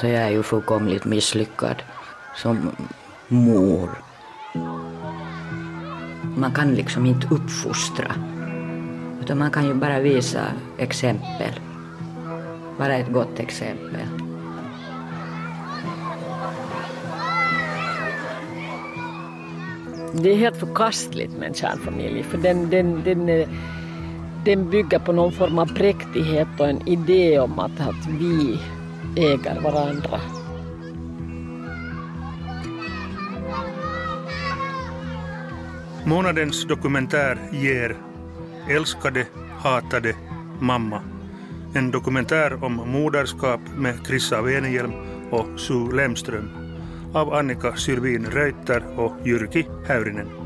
Alltså 0.00 0.12
jag 0.12 0.22
är 0.22 0.30
ju 0.30 0.42
fullkomligt 0.42 1.04
misslyckad 1.04 1.82
som 2.36 2.70
mor. 3.28 3.90
Man 6.36 6.54
kan 6.54 6.74
liksom 6.74 7.06
inte 7.06 7.26
uppfostra. 7.30 8.14
Utan 9.20 9.38
man 9.38 9.50
kan 9.50 9.64
ju 9.66 9.74
bara 9.74 10.00
visa 10.00 10.40
exempel. 10.78 11.60
Bara 12.78 12.94
ett 12.94 13.12
gott 13.12 13.40
exempel. 13.40 14.00
Det 20.12 20.30
är 20.30 20.36
helt 20.36 20.56
förkastligt 20.56 21.32
med 21.38 21.48
en 21.48 21.54
kärnfamilj 21.54 22.22
för 22.22 22.38
den, 22.38 22.70
den, 22.70 23.04
den, 23.04 23.28
eh, 23.28 23.48
den 24.44 24.70
bygger 24.70 24.98
på 24.98 25.12
någon 25.12 25.32
form 25.32 25.58
av 25.58 25.66
präktighet 25.66 26.48
och 26.58 26.68
en 26.68 26.88
idé 26.88 27.38
om 27.38 27.58
att, 27.58 27.80
att 27.80 28.06
vi 28.20 28.60
äger 29.16 29.60
varandra. 29.60 30.20
Månadens 36.04 36.64
dokumentär 36.64 37.38
ger 37.52 37.96
Älskade, 38.70 39.26
hatade, 39.58 40.16
mamma. 40.60 41.02
En 41.74 41.90
dokumentär 41.90 42.64
om 42.64 42.72
moderskap 42.72 43.60
med 43.76 44.06
Krissa 44.06 44.42
Venehjelm 44.42 44.92
och 45.30 45.60
Sue 45.60 45.96
Lemström 45.96 46.50
av 47.14 47.34
Annika 47.34 47.76
Sylvin 47.76 48.26
Reuter 48.26 48.84
och 48.96 49.12
Jyrki 49.24 49.66
Häyrinen. 49.86 50.39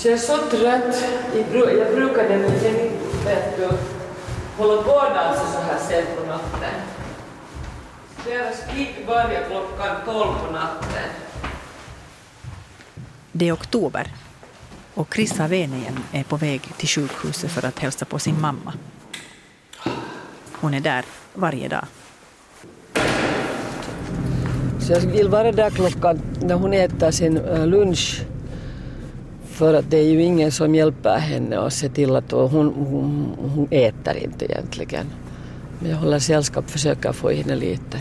Så 0.00 0.08
jag 0.08 0.14
är 0.14 0.18
så 0.18 0.36
trött. 0.36 1.04
Jag 1.54 1.94
brukade 1.94 2.38
med 2.38 2.50
vet 3.24 3.56
du, 3.56 3.68
hålla 4.56 4.82
på 4.82 4.90
och 4.90 5.14
dansa 5.14 5.46
så 5.46 5.58
här 5.58 5.78
sent 5.88 6.08
på 6.18 6.26
natten. 6.26 6.80
Deras 8.24 8.56
gig 8.74 9.06
börjar 9.06 9.44
klockan 9.50 9.96
tolv 10.04 10.46
på 10.46 10.52
natten. 10.52 11.08
Det 13.32 13.48
är 13.48 13.54
oktober 13.54 14.12
och 14.94 15.12
Krissa 15.12 15.48
Venehjelm 15.48 16.04
är 16.12 16.24
på 16.24 16.36
väg 16.36 16.62
till 16.76 16.88
sjukhuset 16.88 17.50
för 17.50 17.66
att 17.66 17.78
hälsa 17.78 18.04
på 18.04 18.18
sin 18.18 18.40
mamma. 18.40 18.72
Hon 20.52 20.74
är 20.74 20.80
där 20.80 21.04
varje 21.34 21.68
dag. 21.68 21.84
Så 24.80 24.92
jag 24.92 25.00
vill 25.00 25.28
vara 25.28 25.52
där 25.52 25.70
klockan 25.70 26.20
när 26.40 26.54
hon 26.54 26.72
äter 26.72 27.10
sin 27.10 27.36
eh, 27.36 27.66
lunch. 27.66 28.24
För 29.60 29.74
att 29.74 29.90
det 29.90 29.96
är 29.96 30.04
ju 30.04 30.22
ingen 30.22 30.52
som 30.52 30.74
hjälper 30.74 31.18
henne 31.18 31.58
och 31.58 31.72
ser 31.72 31.88
till 31.88 32.16
att 32.16 32.30
hon, 32.30 32.74
hon, 32.74 33.34
hon 33.54 33.68
äter 33.70 34.16
inte 34.16 34.44
egentligen. 34.44 35.06
Men 35.78 35.90
jag 35.90 35.98
håller 35.98 36.18
sällskap, 36.18 36.70
försöker 36.70 37.12
få 37.12 37.32
i 37.32 37.36
henne 37.36 37.56
lite. 37.56 38.00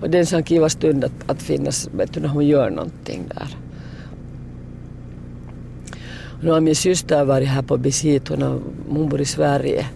Och 0.00 0.10
det 0.10 0.18
är 0.18 0.20
en 0.20 0.26
sån 0.26 0.42
kiva 0.42 0.68
stund 0.68 1.04
att, 1.04 1.12
att 1.26 1.42
finnas 1.42 1.88
vet 1.92 2.14
du, 2.14 2.20
när 2.20 2.28
hon 2.28 2.46
gör 2.46 2.70
någonting 2.70 3.24
där. 3.28 3.56
Nu 6.40 6.50
har 6.50 6.60
min 6.60 6.76
syster 6.76 7.24
varit 7.24 7.48
här 7.48 7.62
på 7.62 7.76
visit, 7.76 8.28
hon, 8.28 8.42
hon 8.88 9.08
bor 9.08 9.20
i 9.20 9.24
Sverige. 9.24 9.86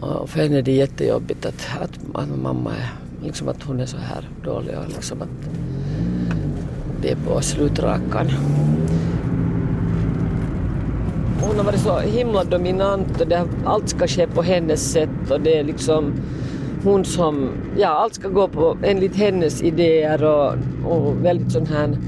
Och 0.00 0.30
för 0.30 0.42
henne 0.42 0.58
är 0.58 0.62
det 0.62 0.72
jättejobbigt 0.72 1.46
att, 1.46 1.68
att, 1.80 1.98
att 2.14 2.38
mamma 2.42 2.70
är, 2.70 2.92
liksom 3.24 3.48
att 3.48 3.62
hon 3.62 3.80
är 3.80 3.86
så 3.86 3.96
här 3.96 4.28
dålig 4.44 4.78
och 4.78 4.88
liksom 4.88 5.22
att 5.22 5.28
det 7.04 7.10
är 7.10 7.16
på 7.16 7.40
slutrakan. 7.40 8.26
Hon 11.40 11.56
har 11.56 11.64
varit 11.64 11.80
så 11.80 11.98
himla 11.98 12.44
dominant 12.44 13.20
och 13.20 13.28
det, 13.28 13.44
allt 13.64 13.88
ska 13.88 14.06
ske 14.06 14.26
på 14.26 14.42
hennes 14.42 14.92
sätt 14.92 15.30
och 15.30 15.40
det 15.40 15.58
är 15.58 15.64
liksom 15.64 16.12
hon 16.84 17.04
som, 17.04 17.50
ja 17.76 17.88
allt 17.88 18.14
ska 18.14 18.28
gå 18.28 18.48
på 18.48 18.76
enligt 18.82 19.16
hennes 19.16 19.62
idéer 19.62 20.24
och, 20.24 20.54
och 20.84 21.24
väldigt 21.24 21.52
sån 21.52 21.66
här 21.66 21.98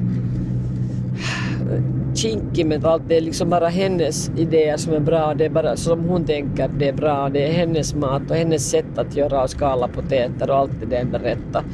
kinkig 2.15 2.67
med 2.67 2.85
allt. 2.85 3.03
Det 3.09 3.17
är 3.17 3.21
liksom 3.21 3.51
bara 3.51 3.69
hennes 3.69 4.31
idéer 4.37 4.77
som 4.77 4.93
är 4.93 5.01
bra. 5.01 5.35
Det 5.35 5.45
är 5.45 5.51
bara 5.51 5.77
som 5.77 6.05
hon 6.05 6.25
tänker 6.25 6.71
det 6.79 6.89
är 6.89 6.93
bra. 6.93 7.29
Det 7.29 7.49
är 7.49 7.53
hennes 7.53 7.95
mat 7.95 8.31
och 8.31 8.37
hennes 8.37 8.71
sätt 8.71 8.99
att 8.99 9.17
göra 9.17 9.43
och 9.43 9.51
skala 9.51 9.89
potäter 9.89 10.51
och 10.51 10.57
allt 10.57 10.81
det 10.81 10.87
där 10.87 11.05
berätta. 11.05 11.65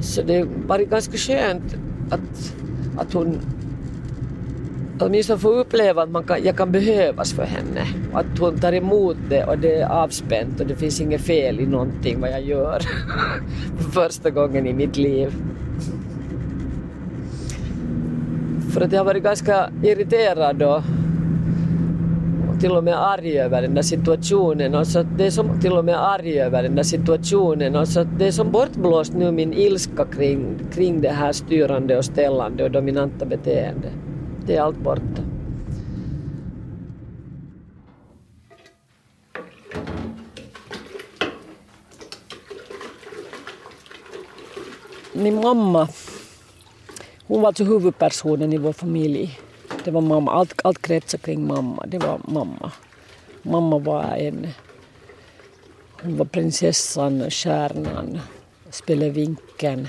Så 0.00 0.22
det 0.22 0.38
har 0.38 0.46
varit 0.66 0.90
ganska 0.90 1.16
skönt 1.16 1.76
att, 2.12 2.54
att 2.96 3.12
hon 3.12 3.38
åtminstone 5.00 5.38
få 5.38 5.48
uppleva 5.48 6.02
att 6.02 6.10
man 6.10 6.24
kan, 6.24 6.44
jag 6.44 6.56
kan 6.56 6.72
behövas 6.72 7.32
för 7.32 7.44
henne. 7.44 7.86
Att 8.12 8.38
hon 8.38 8.58
tar 8.58 8.72
emot 8.72 9.16
det 9.28 9.44
och 9.44 9.58
det 9.58 9.80
är 9.80 9.88
avspänt 9.88 10.60
och 10.60 10.66
det 10.66 10.76
finns 10.76 11.00
inget 11.00 11.20
fel 11.20 11.60
i 11.60 11.66
någonting 11.66 12.20
vad 12.20 12.30
jag 12.30 12.42
gör. 12.42 12.80
för 13.78 13.90
första 13.90 14.30
gången 14.30 14.66
i 14.66 14.72
mitt 14.72 14.96
liv. 14.96 15.34
För 18.72 18.80
att 18.80 18.92
jag 18.92 19.00
har 19.00 19.04
varit 19.04 19.22
ganska 19.22 19.70
irriterad 19.82 20.62
och, 20.62 20.76
och 20.76 20.82
till 22.62 22.76
och 22.76 22.84
med 22.84 23.02
arg 23.02 23.38
över 23.38 23.62
den 23.62 23.74
där 23.74 23.82
situationen. 23.82 24.74
Och 24.74 24.86
så 24.86 25.02
det 25.02 25.26
är 25.26 25.30
som, 25.30 25.60
till 25.60 25.72
och 25.72 25.84
med 25.84 26.04
arg 26.06 26.40
över 26.40 26.62
den 26.62 26.74
där 26.74 26.82
situationen. 26.82 27.76
Och 27.76 27.88
så 27.88 28.04
det 28.04 28.26
är 28.26 28.32
som 28.32 28.50
bortblåst 28.52 29.12
nu 29.12 29.32
min 29.32 29.52
ilska 29.52 30.04
kring, 30.04 30.58
kring 30.74 31.00
det 31.00 31.08
här 31.08 31.32
styrande 31.32 31.98
och 31.98 32.04
ställande 32.04 32.64
och 32.64 32.70
dominanta 32.70 33.26
beteendet. 33.26 33.92
Det 34.46 34.56
är 34.56 34.62
allt 34.62 34.78
borta. 34.78 35.22
Min 45.12 45.34
mamma 45.34 45.88
hon 47.26 47.40
var 47.40 47.48
alltså 47.48 47.64
huvudpersonen 47.64 48.52
i 48.52 48.58
vår 48.58 48.72
familj. 48.72 49.38
Det 49.84 49.90
var 49.90 50.00
mamma. 50.00 50.32
Allt, 50.32 50.60
allt 50.64 50.82
kretsade 50.82 51.22
kring 51.22 51.46
mamma. 51.46 51.86
Det 51.86 51.98
var 51.98 52.20
mamma. 52.24 52.72
Mamma 53.42 53.78
var 53.78 54.16
en... 54.16 54.48
Hon 56.02 56.16
var 56.16 56.24
prinsessan, 56.24 57.30
stjärnan, 57.30 58.20
spelevinken. 58.70 59.88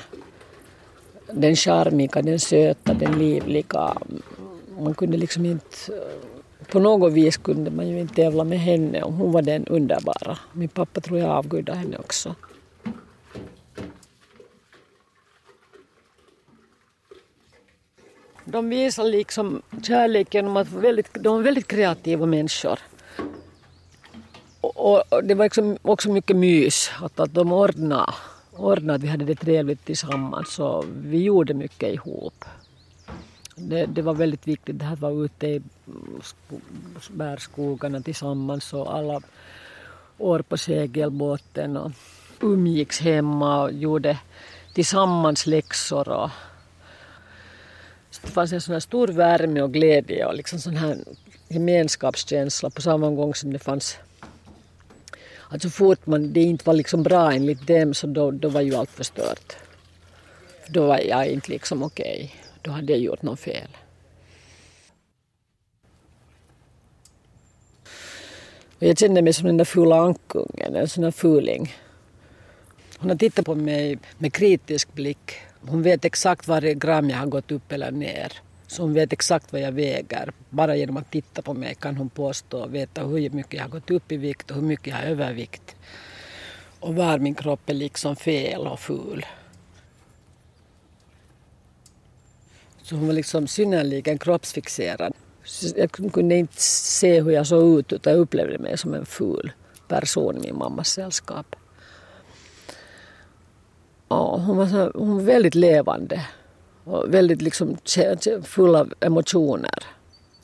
Den 1.33 1.55
charmiga, 1.55 2.21
den 2.21 2.39
söta, 2.39 2.93
den 2.93 3.19
livliga. 3.19 3.97
Man 4.79 4.93
kunde 4.93 5.17
liksom 5.17 5.45
inte... 5.45 5.77
På 6.71 6.79
något 6.79 7.13
vis 7.13 7.37
kunde 7.37 7.71
man 7.71 7.87
ju 7.87 7.99
inte 7.99 8.15
tävla 8.15 8.43
med 8.43 8.59
henne. 8.59 9.01
Hon 9.01 9.31
var 9.31 9.41
den 9.41 9.65
underbara. 9.67 10.37
Min 10.53 10.69
pappa 10.69 11.01
tror 11.01 11.19
jag 11.19 11.29
avgudade 11.29 11.77
henne 11.77 11.97
också. 11.97 12.35
De 18.45 18.69
visar 18.69 19.03
liksom 19.03 19.61
kärlek 19.83 20.33
genom 20.33 20.57
att 20.57 20.71
väldigt, 20.71 21.13
de 21.13 21.39
är 21.39 21.43
väldigt 21.43 21.67
kreativa 21.67 22.25
människor. 22.25 22.79
Och, 24.61 25.13
och 25.13 25.23
det 25.23 25.35
var 25.35 25.45
liksom 25.45 25.77
också 25.81 26.11
mycket 26.11 26.35
mys, 26.35 26.91
att, 27.01 27.19
att 27.19 27.33
de 27.33 27.51
ordnade, 27.51 28.13
ordnade 28.51 28.95
att 28.95 29.01
vi 29.01 29.07
hade 29.07 29.25
det 29.25 29.35
trevligt 29.35 29.85
tillsammans 29.85 30.59
och 30.59 30.85
vi 30.95 31.23
gjorde 31.23 31.53
mycket 31.53 31.93
ihop. 31.93 32.45
Det, 33.55 33.85
det 33.85 34.01
var 34.01 34.13
väldigt 34.13 34.47
viktigt 34.47 34.79
det 34.79 34.85
här 34.85 34.93
att 34.93 34.99
vara 34.99 35.13
ute 35.13 35.47
i 35.47 35.61
bärskogarna 37.09 38.01
tillsammans 38.01 38.73
och 38.73 38.95
alla 38.95 39.21
år 40.17 40.39
på 40.39 40.57
segelbåten 40.57 41.77
och 41.77 41.91
umgicks 42.41 42.99
hemma 42.99 43.61
och 43.61 43.73
gjorde 43.73 44.17
tillsammans 44.73 45.47
läxor 45.47 46.09
och 46.09 46.29
det 48.21 48.27
fanns 48.27 48.53
en 48.53 48.61
sån 48.61 48.73
här 48.73 48.79
stor 48.79 49.07
värme 49.07 49.61
och 49.61 49.73
glädje 49.73 50.25
och 50.25 50.35
liksom 50.35 50.59
sån 50.59 50.75
här 50.75 50.97
gemenskapskänsla 51.47 52.69
på 52.69 52.81
samma 52.81 53.09
gång 53.09 53.35
som 53.35 53.53
det 53.53 53.59
fanns 53.59 53.97
att 55.53 55.61
så 55.61 55.69
fort 55.69 56.05
man, 56.05 56.33
det 56.33 56.41
inte 56.41 56.65
var 56.65 56.73
liksom 56.73 57.03
bra 57.03 57.31
enligt 57.31 57.67
dem 57.67 57.93
så 57.93 58.07
då, 58.07 58.31
då 58.31 58.49
var 58.49 58.61
ju 58.61 58.75
allt 58.75 58.89
förstört. 58.89 59.55
Då 60.67 60.87
var 60.87 60.99
jag 60.99 61.27
inte 61.27 61.51
liksom 61.51 61.83
okej. 61.83 62.23
Okay. 62.23 62.29
Då 62.61 62.71
hade 62.71 62.93
jag 62.93 63.01
gjort 63.01 63.21
något 63.21 63.39
fel. 63.39 63.67
Och 68.79 68.83
jag 68.83 68.97
kände 68.97 69.21
mig 69.21 69.33
som 69.33 69.47
den 69.47 69.57
där 69.57 69.65
fula 69.65 69.95
ankungen, 69.95 70.75
en 70.75 70.89
sån 70.89 71.03
där 71.03 71.11
fuling. 71.11 71.75
Hon 72.97 73.09
har 73.09 73.17
tittat 73.17 73.45
på 73.45 73.55
mig 73.55 73.97
med 74.17 74.33
kritisk 74.33 74.93
blick 74.93 75.31
hon 75.67 75.81
vet 75.81 76.05
exakt 76.05 76.47
varje 76.47 76.73
gram 76.73 77.09
jag 77.09 77.17
har 77.17 77.27
gått 77.27 77.51
upp 77.51 77.71
eller 77.71 77.91
ner. 77.91 78.33
Så 78.67 78.81
hon 78.81 78.93
vet 78.93 79.13
exakt 79.13 79.53
vad 79.53 79.61
jag 79.61 79.71
väger. 79.71 80.33
Bara 80.49 80.75
genom 80.75 80.97
att 80.97 81.11
titta 81.11 81.41
på 81.41 81.53
mig 81.53 81.75
kan 81.75 81.97
hon 81.97 82.09
påstå 82.09 82.67
veta 82.67 83.03
hur 83.03 83.29
mycket 83.29 83.53
jag 83.53 83.61
har 83.61 83.69
gått 83.69 83.91
upp 83.91 84.11
i 84.11 84.17
vikt 84.17 84.49
och 84.51 84.55
hur 84.55 84.63
mycket 84.63 84.87
jag 84.87 84.95
har 84.95 85.03
övervikt. 85.03 85.75
Och 86.79 86.95
var 86.95 87.17
min 87.19 87.35
kropp 87.35 87.69
är 87.69 87.73
liksom 87.73 88.15
fel 88.15 88.67
och 88.67 88.79
ful. 88.79 89.25
Så 92.83 92.95
hon 92.95 93.07
var 93.07 93.13
liksom 93.13 93.47
synnerligen 93.47 94.17
kroppsfixerad. 94.17 95.13
Jag 95.75 95.91
kunde 95.91 96.35
inte 96.35 96.61
se 96.61 97.21
hur 97.21 97.31
jag 97.31 97.47
såg 97.47 97.79
ut 97.79 97.93
utan 97.93 98.13
jag 98.13 98.19
upplevde 98.19 98.57
mig 98.57 98.77
som 98.77 98.93
en 98.93 99.05
ful 99.05 99.51
person 99.87 100.37
i 100.37 100.39
min 100.39 100.57
mammas 100.57 100.89
sällskap. 100.89 101.55
Och 104.13 104.41
hon, 104.41 104.57
var 104.57 104.67
så, 104.67 104.91
hon 104.95 105.17
var 105.17 105.23
väldigt 105.23 105.55
levande 105.55 106.21
och 106.83 107.13
väldigt 107.13 107.41
liksom 107.41 107.77
full 108.43 108.75
av 108.75 108.93
emotioner. 108.99 109.83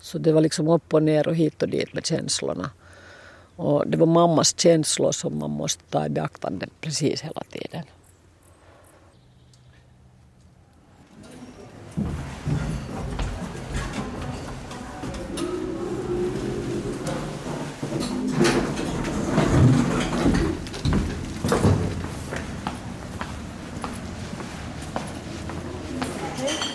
Så 0.01 0.17
det 0.17 0.31
var 0.31 0.41
liksom 0.41 0.67
upp 0.67 0.93
och 0.93 1.03
ner 1.03 1.27
och 1.27 1.35
hit 1.35 1.61
och 1.61 1.69
dit 1.69 1.93
med 1.93 2.05
känslorna. 2.05 2.69
Och 3.55 3.87
det 3.87 3.97
var 3.97 4.05
mammas 4.05 4.59
känslor 4.59 5.11
som 5.11 5.39
man 5.39 5.51
måste 5.51 5.83
ta 5.83 6.05
i 6.05 6.09
beaktande 6.09 6.67
precis 6.81 7.21
hela 7.21 7.43
tiden. 7.51 7.83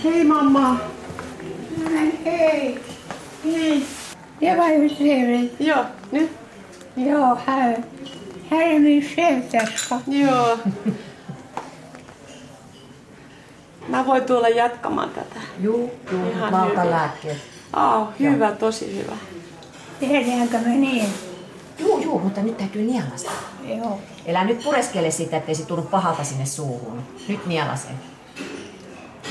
Hej 0.04 0.24
mamma! 0.24 0.76
Men 1.76 2.12
hej! 2.24 2.78
Hej! 3.44 3.86
Det 4.40 4.56
var 4.56 4.68
ju 4.68 4.88
trevligt. 4.88 5.60
Ja, 5.60 5.86
nu. 6.10 6.28
Ja, 6.94 7.38
här, 7.46 7.84
här 8.50 8.74
är 8.74 8.78
min 8.78 9.02
sköterska. 9.02 10.00
Joo. 10.06 10.58
Mä 13.88 14.06
voin 14.06 14.24
tulla 14.24 14.48
jatkamaan 14.48 15.10
tätä. 15.10 15.40
Juu, 15.60 15.90
juu 16.12 16.30
Ihan 16.30 16.52
valtalääkkeet. 16.52 17.38
Aa, 17.72 18.12
hyvä, 18.20 18.52
tosi 18.52 18.96
hyvä. 18.96 19.16
Tehdäänkö 20.00 20.58
me 20.58 20.76
niin? 20.76 21.06
Juu, 21.78 21.98
juu, 21.98 22.18
mutta 22.18 22.42
nyt 22.42 22.56
täytyy 22.56 22.82
nielasta. 22.82 23.30
Joo. 23.64 24.00
Elä 24.26 24.44
nyt 24.44 24.64
pureskele 24.64 25.10
sitä, 25.10 25.36
ettei 25.36 25.54
se 25.54 25.66
tunnu 25.66 25.82
pahalta 25.82 26.24
sinne 26.24 26.46
suuhun. 26.46 27.02
Nyt 27.28 27.46
nielase. 27.46 27.88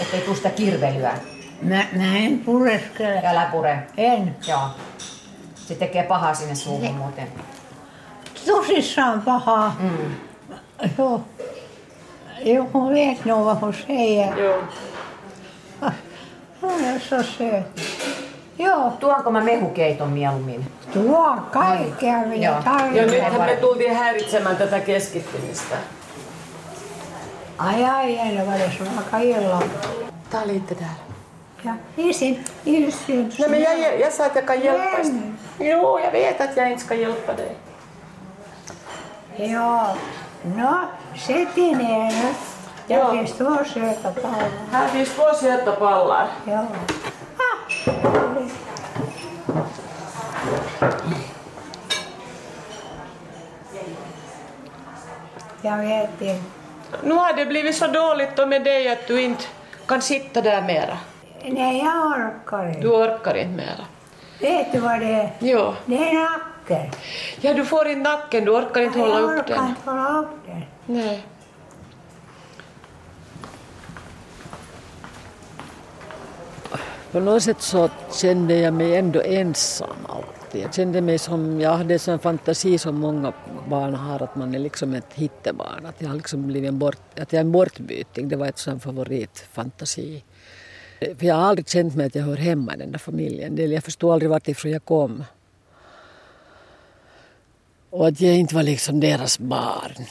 Ettei 0.02 0.22
tuu 0.22 0.36
sitä 0.36 0.50
kirvelyä. 0.50 1.12
Mä, 1.62 1.84
mä 1.96 2.18
en 2.18 2.40
pureskele. 2.40 3.22
Älä 3.26 3.48
pure. 3.52 3.78
En. 3.98 4.36
Joo. 4.48 4.68
Se 5.56 5.76
tekee 5.76 6.04
pahaa 6.04 6.34
sinne 6.34 6.56
suuhun 6.56 6.96
muuten. 6.96 7.28
Tosissaan 8.46 9.22
pahaa. 9.22 9.76
Mm. 9.80 10.16
Joo. 10.98 11.22
Jo, 12.46 12.66
hon 12.74 12.94
vet 12.94 13.26
nog 13.26 13.46
vad 13.46 13.58
hon 13.62 13.74
säger. 13.74 14.38
Joo. 14.40 14.64
Hon 16.62 16.84
är 16.86 17.00
så 17.00 17.24
söt. 17.24 17.82
Joo, 18.60 18.92
Tuonko 19.00 19.32
mä 19.32 19.42
mehukeiton 19.42 20.10
mieluummin? 20.10 20.72
tuo 20.94 21.38
kaikkea 21.52 22.18
Joo. 22.18 22.28
mitä 22.28 22.44
Ja 22.46 22.62
tarvitsee. 22.64 23.06
nythän 23.06 23.42
me 23.50 23.56
tultiin 23.56 23.96
häiritsemään 23.96 24.58
tätä 24.58 24.80
keskittymistä. 24.80 25.76
Ai 27.64 27.84
ai, 27.84 28.18
en 28.18 28.46
var 28.46 28.58
det 28.58 28.72
så 28.78 28.84
aika 28.84 29.20
illa. 29.20 29.62
Tää 30.30 30.42
oli 30.42 30.56
itse 30.56 30.76
täällä. 30.76 30.96
Ja 31.64 31.74
isin, 31.98 32.46
isin. 32.66 33.34
Nej 33.40 33.50
men 33.50 33.62
jag, 33.62 33.80
jag, 33.80 34.00
jag 34.00 34.14
sa 34.14 34.26
att 34.26 34.36
jag 34.36 34.48
kan 34.48 34.62
hjälpa 34.62 34.98
dig. 34.98 35.12
Men, 35.12 35.38
Jo, 35.60 36.00
jag 36.00 36.12
vet 36.12 36.42
att 36.42 36.58
jag 36.58 36.72
inte 36.72 36.84
ska 36.84 36.96
hjälpa 36.96 37.34
dig. 37.34 37.56
Joo. 39.38 39.96
No, 40.44 40.76
sätt 41.18 41.56
ner 41.56 41.76
nu. 41.76 42.34
Joo. 42.88 43.00
Jag 43.00 43.12
finns 43.12 43.32
två 43.32 43.58
söta 43.74 44.12
pallar. 44.22 44.50
Här 44.72 44.88
finns 44.88 45.10
två 45.10 45.34
söta 45.34 45.72
pallar. 45.72 46.28
Joo. 46.46 46.66
Ah. 47.38 47.58
Jag 55.62 55.78
vet 55.78 56.22
inte. 56.22 56.63
Nu 57.04 57.14
har 57.14 57.34
det 57.34 57.46
blivit 57.46 57.76
så 57.76 57.88
dåligt 57.88 58.36
då 58.36 58.46
med 58.46 58.64
dig 58.64 58.90
att 58.92 59.08
du 59.08 59.22
inte 59.22 59.44
kan 59.86 60.02
sitta 60.02 60.42
där 60.42 60.62
mera. 60.62 60.98
Nej, 61.46 61.78
jag 61.86 62.06
orkar 62.06 62.68
inte. 62.68 62.80
Du 62.80 62.88
orkar 62.88 63.36
inte 63.36 63.56
mera. 63.56 63.86
Vet 64.40 64.72
du 64.72 64.80
vad 64.80 65.00
det 65.00 65.06
är? 65.06 65.32
Jo. 65.40 65.74
Det 65.86 65.96
är 66.10 66.14
nacken. 66.14 66.92
Ja, 67.42 67.54
du 67.54 67.66
får 67.66 67.88
inte 67.88 68.10
nacken, 68.10 68.46
du 68.46 68.52
orkar 68.52 68.82
inte 68.82 69.00
hålla 69.00 69.20
jag 69.20 69.24
upp 69.24 69.40
orkar 69.40 69.56
den. 69.56 69.68
inte 69.68 69.90
hålla 69.92 70.20
upp 70.20 70.30
den. 70.46 70.64
Nej. 70.86 71.24
På 77.12 77.20
något 77.20 77.44
sätt 77.44 77.62
så 77.62 77.90
kände 78.12 78.56
jag 78.56 78.74
mig 78.74 78.96
ändå 78.96 79.22
ensam 79.22 79.88
alltid. 80.10 80.43
Jag 80.62 80.74
kände 80.74 81.02
mig 81.02 81.20
som, 81.20 81.62
jag 81.62 81.78
hade 81.78 81.94
en 81.94 82.00
sån 82.00 82.20
fantasi 82.20 82.78
som 82.78 83.00
många 83.00 83.34
barn 83.70 83.94
har, 83.94 84.24
att 84.24 84.36
man 84.36 84.56
är 84.56 84.60
liksom 84.60 84.94
ett 84.94 85.14
hittebarn. 85.14 85.86
Att 85.86 86.02
jag 86.02 86.10
har 86.10 86.16
liksom 86.16 86.48
blivit 86.48 86.70
en, 86.70 86.80
bort, 86.80 87.20
att 87.20 87.34
jag 87.34 87.40
är 87.40 87.44
en 87.44 87.52
bortbyting, 87.52 88.30
det 88.30 88.36
var 88.36 88.48
ett 88.48 88.58
sån 88.58 88.80
favoritfantasi. 88.80 90.24
För 91.00 91.26
jag 91.26 91.36
har 91.36 91.44
aldrig 91.44 91.70
känt 91.70 91.96
mig 91.96 92.06
att 92.06 92.16
jag 92.16 92.24
hör 92.24 92.38
hemma 92.38 92.74
i 92.76 92.78
den 92.78 92.92
där 92.92 93.00
familjen. 93.00 93.72
Jag 93.72 93.84
förstod 93.84 94.14
aldrig 94.14 94.30
vartifrån 94.30 94.72
jag 94.72 94.86
kom. 94.86 95.24
Och 97.90 98.08
att 98.08 98.22
jag 98.22 98.36
inte 98.36 98.56
var 98.56 98.64
liksom 98.64 99.00
deras 99.00 99.40
barn. 99.40 100.06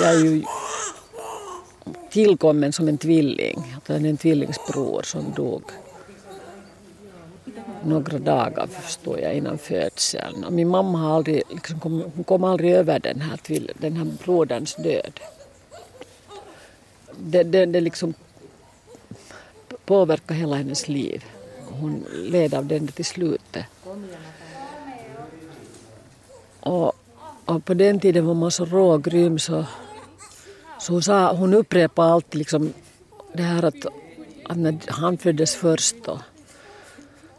Jag 0.00 0.14
är 0.14 0.24
ju 0.24 0.42
tillkommen 2.10 2.72
som 2.72 2.88
en 2.88 2.98
tvilling. 2.98 3.80
Jag 3.86 3.94
hade 3.94 4.08
en 4.08 4.16
tvillingsbror 4.16 5.02
som 5.02 5.32
dog 5.36 5.62
några 7.84 8.18
dagar 8.18 8.66
förstår 8.66 9.20
jag 9.20 9.34
innan 9.34 9.58
födseln. 9.58 10.44
Och 10.44 10.52
min 10.52 10.68
mamma 10.68 10.98
har 10.98 11.16
aldrig, 11.16 11.42
liksom 11.48 11.80
kom, 11.80 12.04
hon 12.14 12.24
kom 12.24 12.44
aldrig 12.44 12.72
över 12.72 12.98
den 12.98 13.20
här, 13.20 13.40
den 13.78 13.96
här 13.96 14.04
broderns 14.04 14.74
död. 14.74 15.20
Det, 17.16 17.42
det, 17.42 17.66
det 17.66 17.80
liksom 17.80 18.14
påverkar 19.84 20.34
hela 20.34 20.56
hennes 20.56 20.88
liv. 20.88 21.24
Hon 21.80 22.04
led 22.12 22.54
av 22.54 22.66
den 22.66 22.86
till 22.86 23.04
slutet. 23.04 23.64
Och, 26.60 26.92
och 27.44 27.64
på 27.64 27.74
den 27.74 28.00
tiden 28.00 28.26
var 28.26 28.34
man 28.34 28.50
så 28.50 28.64
rågrym 28.64 29.38
så, 29.38 29.64
så 30.80 30.92
hon, 30.92 31.02
sa, 31.02 31.32
hon 31.32 31.54
upprepade 31.54 32.12
alltid 32.12 32.38
liksom 32.38 32.72
det 33.32 33.42
här 33.42 33.64
att, 33.64 33.86
att 34.44 34.56
när 34.56 34.78
han 34.88 35.18
föddes 35.18 35.56
först 35.56 35.96
då, 36.04 36.20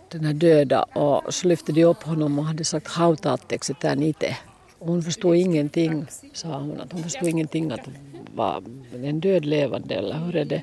den 0.10 0.26
här 0.26 0.34
döda 0.34 0.84
och 0.84 1.34
så 1.34 1.48
lyfte 1.48 1.72
de 1.72 1.84
upp 1.86 2.04
honom 2.04 2.40
och 2.40 2.46
hade 2.46 2.64
sagt 2.66 2.88
hautaatteeksi 2.88 3.74
tämän 3.74 4.04
itse. 4.04 4.38
Hon 4.80 5.04
förstod 5.04 5.36
ingenting, 5.36 6.06
sa 6.34 6.60
hon, 6.60 6.82
att 6.82 6.92
hon 6.94 7.04
förstod 7.04 7.30
ingenting 7.30 7.72
att 7.72 7.88
var 8.36 8.64
en 9.04 9.20
död 9.20 9.46
levande 9.46 9.96
eller 9.96 10.16
hur 10.16 10.36
är 10.36 10.46
det? 10.46 10.62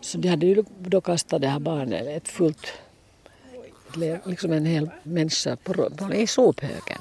Så 0.00 0.18
de 0.18 0.28
hade 0.28 0.46
ju 0.46 0.64
då 0.78 1.00
kastat 1.00 1.40
det 1.40 1.48
här 1.48 1.58
barnet, 1.58 2.06
ett 2.06 2.28
fullt, 2.28 2.72
liksom 4.24 4.52
en 4.52 4.66
hel 4.66 4.90
människa 5.02 5.56
på, 5.56 5.90
på, 5.90 6.14
i 6.14 6.26
sophögen, 6.26 7.00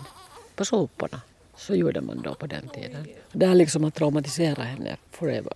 på 0.55 0.65
soporna. 0.65 1.21
Så 1.57 1.75
gjorde 1.75 2.01
man 2.01 2.21
då 2.21 2.35
på 2.35 2.47
den 2.47 2.69
tiden. 2.69 3.07
Det 3.31 3.45
här 3.45 3.55
liksom 3.55 3.83
har 3.83 3.91
traumatiserat 3.91 4.65
henne 4.65 4.97
forever. 5.11 5.53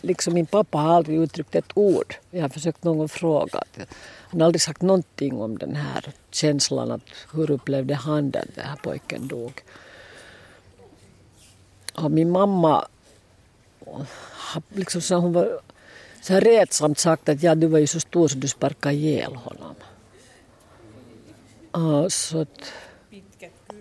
Liksom 0.00 0.34
min 0.34 0.46
pappa 0.46 0.78
har 0.78 0.94
aldrig 0.94 1.18
uttryckt 1.18 1.54
ett 1.54 1.72
ord. 1.74 2.14
Jag 2.30 2.42
har 2.42 2.48
försökt 2.48 2.84
någon 2.84 2.98
gång 2.98 3.08
fråga. 3.08 3.62
Han 4.06 4.40
har 4.40 4.46
aldrig 4.46 4.62
sagt 4.62 4.82
någonting 4.82 5.40
om 5.40 5.58
den 5.58 5.76
här 5.76 6.12
känslan 6.30 6.90
att 6.90 7.02
hur 7.32 7.50
upplevde 7.50 7.94
han 7.94 8.30
den, 8.30 8.48
den 8.54 8.64
här 8.64 8.76
pojken 8.76 9.28
dog. 9.28 9.62
Och 11.94 12.10
min 12.10 12.30
mamma 12.30 12.88
liksom 14.74 15.00
så 15.00 15.14
hon 15.14 15.32
var 15.32 15.60
så 16.22 16.32
här 16.32 16.40
rätsamt 16.40 16.98
sagt 16.98 17.28
att 17.28 17.42
ja, 17.42 17.54
du 17.54 17.66
var 17.66 17.78
ju 17.78 17.86
så 17.86 18.00
stor 18.00 18.28
så 18.28 18.38
du 18.38 18.48
sparkade 18.48 18.94
ihjäl 18.94 19.34
honom. 19.34 19.74
Och 21.70 22.12
så 22.12 22.40
att, 22.40 22.72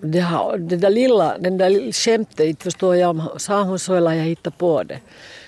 det, 0.01 0.19
här, 0.19 0.57
det 0.57 0.77
där 0.77 0.89
lilla, 0.89 1.37
den 1.37 1.57
där 1.57 1.91
skämtet, 1.91 2.47
inte 2.47 2.63
förstår 2.63 2.95
jag 2.95 3.09
om 3.09 3.29
sa 3.37 3.63
hon 3.63 3.79
så 3.79 3.95
eller 3.95 4.13
jag 4.13 4.23
hittade 4.23 4.55
på 4.57 4.83
det. 4.83 4.99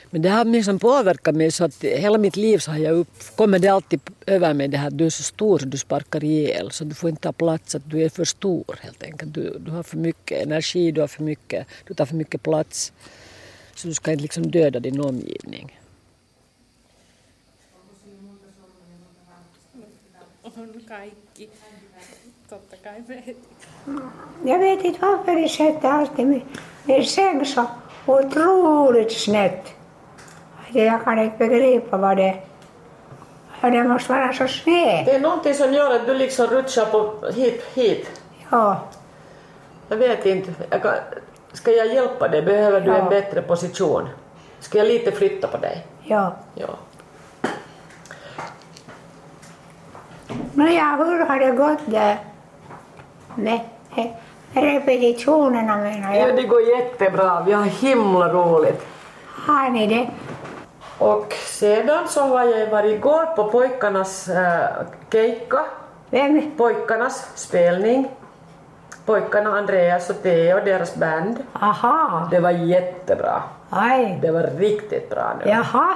Men 0.09 0.21
det 0.21 0.29
har 0.29 0.45
liksom 0.45 0.79
påverkat 0.79 1.35
mig 1.35 1.51
så 1.51 1.63
att 1.63 1.83
hela 1.83 2.17
mitt 2.17 2.35
liv 2.35 2.57
så 2.57 2.71
har 2.71 2.77
jag 2.77 2.95
upp, 2.95 3.35
kommer 3.35 3.59
det 3.59 3.67
alltid 3.67 3.99
över 4.25 4.53
mig 4.53 4.67
det 4.67 4.77
här 4.77 4.87
att 4.87 4.97
du 4.97 5.05
är 5.05 5.09
så 5.09 5.23
stor 5.23 5.59
så 5.59 5.65
du 5.65 5.77
sparkar 5.77 6.23
ihjäl 6.23 6.71
så 6.71 6.83
du 6.83 6.95
får 6.95 7.09
inte 7.09 7.21
ta 7.21 7.31
plats, 7.31 7.75
att 7.75 7.89
du 7.89 8.03
är 8.03 8.09
för 8.09 8.25
stor 8.25 8.79
helt 8.81 9.03
enkelt. 9.03 9.33
Du, 9.33 9.57
du 9.59 9.71
har 9.71 9.83
för 9.83 9.97
mycket 9.97 10.43
energi, 10.43 10.91
du 10.91 11.01
har 11.01 11.07
för 11.07 11.23
mycket, 11.23 11.67
du 11.87 11.93
tar 11.93 12.05
för 12.05 12.15
mycket 12.15 12.43
plats. 12.43 12.93
Så 13.75 13.87
du 13.87 13.93
ska 13.93 14.11
inte 14.11 14.21
liksom 14.21 14.51
döda 14.51 14.79
din 14.79 14.99
omgivning. 15.01 15.79
Jag 24.45 24.59
vet 24.59 24.83
inte 24.83 24.99
varför 25.01 25.35
de 25.35 25.49
sätter 25.49 25.89
alltid 25.89 26.27
min, 26.27 26.41
min 26.83 27.05
säng 27.05 27.45
så 27.45 27.65
otroligt 28.05 29.11
snett. 29.11 29.67
Jag 30.73 31.03
kan 31.03 31.19
inte 31.19 31.37
begripa 31.37 31.97
vad 31.97 32.17
det 32.17 32.41
är. 33.61 33.71
Det 33.71 33.83
måste 33.83 34.11
vara 34.13 34.33
så 34.33 34.47
snett. 34.47 35.05
Det 35.05 35.11
är 35.11 35.19
någonting 35.19 35.53
som 35.53 35.73
gör 35.73 35.95
att 35.95 36.07
du 36.07 36.13
liksom 36.13 36.47
rutschar 36.47 36.85
på 36.85 37.27
hit, 37.27 37.63
hit. 37.73 38.21
Ja, 38.51 38.87
Jag 39.89 39.97
vet 39.97 40.25
inte. 40.25 40.53
Jag 40.69 40.81
kan, 40.81 40.93
ska 41.55 41.71
jag 41.71 41.87
hjälpa 41.93 42.27
dig? 42.27 42.41
Behöver 42.41 42.81
du 42.81 42.87
Ja. 42.91 42.95
en 42.97 43.09
bättre 43.09 43.41
position? 43.41 44.09
Ska 44.59 44.77
jag 44.77 44.87
lite 44.87 45.11
flytta 45.11 45.47
på 45.47 45.57
dig? 45.57 45.85
ja. 46.03 46.31
Ja. 46.53 46.67
Nåja, 50.53 50.95
hur 50.97 51.25
har 51.25 51.39
det 51.39 51.51
gått 51.51 51.79
där 51.85 52.17
med, 53.35 53.59
med 53.95 54.13
repetitionerna 54.53 55.77
menar 55.77 56.13
ja, 56.15 56.27
jag? 56.27 56.35
det 56.35 56.43
går 56.43 56.61
jättebra. 56.61 57.43
Vi 57.45 57.51
har 57.51 57.63
himla 57.65 58.33
roligt. 58.33 58.85
Har 59.47 59.69
ni 59.69 59.87
det? 59.87 60.09
Och 60.97 61.33
sedan 61.33 62.07
så 62.07 62.21
har 62.21 62.43
jag 62.43 62.69
varit 62.69 62.93
igår 62.95 63.25
på 63.35 63.43
pojkarnas 63.51 64.27
äh, 64.27 64.65
keikka, 65.11 65.59
Vem? 66.09 66.51
pojkarnas 66.57 67.27
spelning. 67.35 68.11
Pojkarna 69.05 69.57
Andreas 69.57 70.09
och 70.09 70.21
Theo, 70.23 70.59
deras 70.65 70.95
band. 70.95 71.37
Aha, 71.53 72.27
Det 72.31 72.39
var 72.39 72.51
jättebra. 72.51 73.43
aj, 73.69 74.19
Det 74.21 74.31
var 74.31 74.43
riktigt 74.57 75.09
bra 75.09 75.33
nu. 75.39 75.49
jaha. 75.51 75.93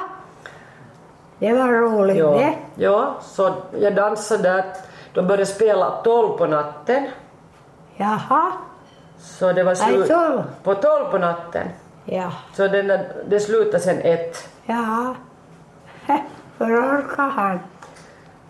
Det 1.40 1.54
var 1.54 1.68
roligt 1.68 2.18
Ja, 2.18 2.32
det. 2.32 2.54
ja, 2.76 3.16
så 3.22 3.54
jag 3.80 3.96
dansade 3.96 4.44
där. 4.44 4.64
De 5.14 5.28
började 5.28 5.46
spela 5.46 5.92
12 6.04 6.38
på 6.38 6.46
natten. 6.48 7.08
Jaha, 7.96 8.52
Så 9.20 9.52
det 9.54 9.64
var 9.64 9.72
aj 9.72 9.76
slut 9.78 10.08
tolv. 10.08 10.44
på 10.64 10.76
12 10.76 11.06
på 11.12 11.18
natten. 11.18 11.68
Ja, 12.06 12.32
Så 12.54 12.68
den 12.68 12.88
där, 12.88 13.12
det 13.28 13.40
slutade 13.40 13.80
sen 13.80 14.00
ett. 14.02 14.50
ja. 14.66 15.16
Hä, 16.06 16.24
Hur 16.58 16.80
orkar 16.82 17.30
han? 17.30 17.60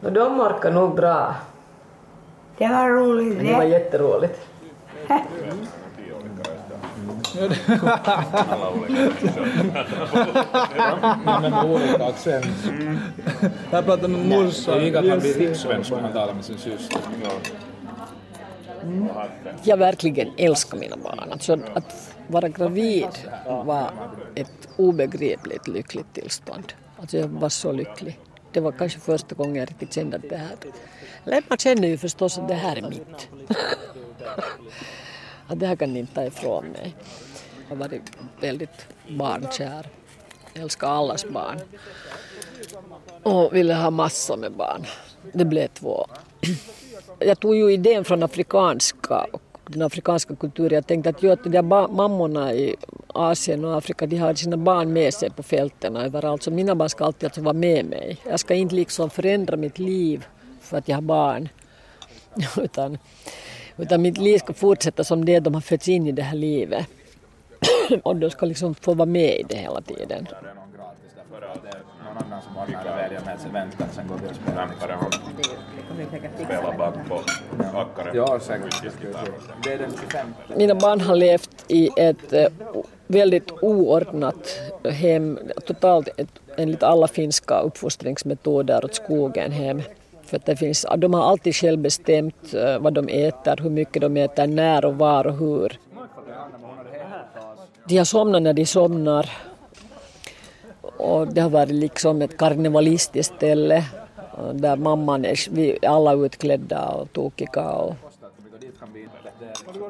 Och 0.04 0.12
de 0.12 0.42
orkar 0.42 0.72
nog 0.72 0.96
bra. 0.96 1.36
Det 2.58 2.68
var 2.68 2.90
roligt 2.90 3.38
Men 3.38 3.46
det 3.46 3.54
var 3.54 3.64
det. 4.22 4.30
Jätteroligt. 5.10 5.72
Hä, 7.36 7.50
Men 11.42 11.52
med 11.52 11.66
olika 11.66 12.06
accent. 12.06 12.46
Jag 13.72 13.86
pratade 13.86 14.08
med 14.08 14.26
morsan. 14.26 14.78
Det 14.78 14.88
inget 14.88 15.14
att 15.14 15.22
blir 15.22 15.34
rikssvensk 15.34 15.92
om 15.92 16.02
man 16.02 16.14
talar 16.14 16.34
med 16.34 16.46
sin 16.46 16.58
syster. 16.58 17.02
Jag 19.64 19.78
verkligen 19.78 20.32
älskar 20.38 20.78
mina 20.78 20.98
barn. 20.98 21.20
Alltså 21.32 21.60
att 21.74 22.16
vara 22.28 22.48
gravid 22.50 23.08
var 23.46 23.92
ett 24.36 24.70
obegripligt 24.76 25.68
lyckligt 25.68 26.14
tillstånd. 26.14 26.74
Alltså 27.00 27.18
jag 27.18 27.28
var 27.28 27.50
så 27.50 27.72
lycklig. 27.72 28.20
Det 28.52 28.60
var 28.60 28.72
kanske 28.72 29.00
första 29.00 29.36
gången 29.36 29.56
jag 29.56 29.70
riktigt 29.70 29.94
kände 29.94 30.18
att 30.18 30.30
det 30.30 30.38
här... 30.38 30.56
Eller 31.26 31.44
man 31.48 31.58
känner 31.58 31.88
ju 31.88 31.98
förstås 31.98 32.38
att 32.38 32.48
det 32.48 32.54
här 32.54 32.76
är 32.76 32.82
mitt. 32.82 33.30
att 35.50 35.60
det 35.60 35.68
här 35.68 35.76
kan 35.76 35.94
ni 35.94 36.00
inte 36.00 36.14
ta 36.14 36.24
ifrån 36.24 36.66
mig. 36.66 36.96
Jag 37.70 37.76
har 37.76 37.84
varit 37.84 38.02
väldigt 38.42 38.88
barnkär. 39.08 39.88
Jag 40.54 40.64
älskar 40.64 40.88
allas 40.88 41.26
barn. 41.26 41.60
Och 43.24 43.56
ville 43.56 43.74
ha 43.74 43.90
massor 43.90 44.38
med 44.38 44.52
barn. 44.52 44.86
Det 45.34 45.46
blev 45.46 45.68
två. 45.68 46.08
Jag 47.20 47.40
tog 47.40 47.56
ju 47.56 47.74
idén 47.74 48.06
från 48.06 48.24
afrikanska 48.24 49.26
den 49.70 49.82
afrikanska 49.82 50.36
kulturen. 50.36 50.76
Jag 50.76 50.88
tänkte 50.88 51.10
att, 51.10 51.24
jo, 51.24 51.32
att 51.32 51.44
de 51.44 51.50
där 51.50 51.62
mammorna 51.88 52.54
i 52.54 52.76
Asien 53.08 53.66
och 53.66 53.78
Afrika 53.78 54.06
de 54.06 54.18
har 54.18 54.34
sina 54.34 54.58
barn 54.58 54.94
med 54.94 55.14
sig 55.14 55.30
på 55.30 55.44
fälten 55.44 55.96
överallt. 55.96 56.44
Så 56.44 56.52
mina 56.52 56.76
barn 56.76 56.90
ska 56.90 57.06
alltid 57.06 57.28
alltså 57.28 57.42
vara 57.42 57.54
med 57.54 57.86
mig. 57.86 58.18
Jag 58.30 58.40
ska 58.40 58.54
inte 58.54 58.76
liksom 58.76 59.10
förändra 59.10 59.58
mitt 59.58 59.80
liv 59.80 60.26
för 60.62 60.78
att 60.78 60.88
jag 60.88 60.98
har 60.98 61.02
barn. 61.02 61.50
utan, 62.58 62.98
utan 63.80 64.02
mitt 64.02 64.18
liv 64.18 64.38
ska 64.38 64.54
fortsätta 64.54 65.04
som 65.04 65.26
det 65.26 65.40
de 65.40 65.54
har 65.54 65.62
fötts 65.62 65.88
in 65.88 66.08
i 66.08 66.12
det 66.12 66.22
här 66.22 66.38
livet. 66.38 66.88
och 68.04 68.16
de 68.16 68.30
ska 68.30 68.46
liksom 68.46 68.76
få 68.76 68.94
vara 68.94 69.06
med 69.06 69.40
i 69.40 69.46
det 69.50 69.58
hela 69.58 69.82
tiden. 69.82 70.28
Mina 80.56 80.76
barn 80.76 81.02
har 81.02 81.16
levt 81.16 81.66
i 81.68 81.90
ett 81.98 82.34
eh, 82.34 82.48
väldigt 83.08 83.52
oordnat 83.62 84.60
hem, 84.84 85.40
totalt 85.66 86.08
ett, 86.18 86.28
enligt 86.58 86.84
alla 86.84 87.08
finska 87.08 87.60
uppfostringsmetoder 87.60 88.86
åt 88.86 88.96
skogen 88.96 89.52
hem. 89.52 89.82
För 90.30 90.38
att 90.38 90.46
det 90.46 90.56
finns, 90.56 90.86
de 90.98 91.14
har 91.14 91.24
alltid 91.24 91.56
själv 91.56 91.80
bestämt 91.80 92.54
eh, 92.54 92.80
vad 92.80 92.94
de 92.94 93.08
äter, 93.28 93.60
hur 93.64 93.70
mycket 93.70 94.02
de 94.02 94.18
äter, 94.18 94.48
när 94.48 94.86
och 94.86 94.96
var 94.98 95.28
och 95.28 95.34
hur. 95.38 95.80
De 97.88 97.98
har 97.98 98.06
somnat 98.06 98.42
när 98.42 98.54
de 98.54 98.66
somnar. 98.66 99.30
Och 100.82 101.28
det 101.34 101.42
har 101.42 101.50
varit 101.50 101.72
liksom 101.72 102.22
ett 102.22 102.38
karnevalistiskt 102.38 103.36
ställe 103.36 103.78
eh, 104.38 104.54
där 104.54 104.76
mamman 104.78 105.26
är, 105.26 105.52
vi 105.52 105.78
är 105.82 105.90
alla 105.90 106.14
utklädda 106.14 106.88
och 106.90 107.14
tokiga. 107.14 107.70
Och 107.70 107.94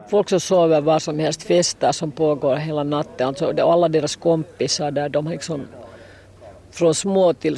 folk 0.09 0.29
som 0.29 0.39
sover 0.39 0.81
var 0.81 0.99
som 0.99 1.19
helst, 1.19 1.43
fester 1.43 1.91
som 1.91 2.11
pågår 2.11 2.55
hela 2.55 2.83
natten. 2.83 3.27
Alltså, 3.27 3.51
det- 3.51 3.63
alla 3.63 3.87
deras 3.89 4.15
kompisar 4.15 4.91
där, 4.91 5.09
de 5.09 5.25
har 5.25 5.33
liksom 5.33 5.67
från 6.71 6.95
små 6.95 7.33
till, 7.33 7.57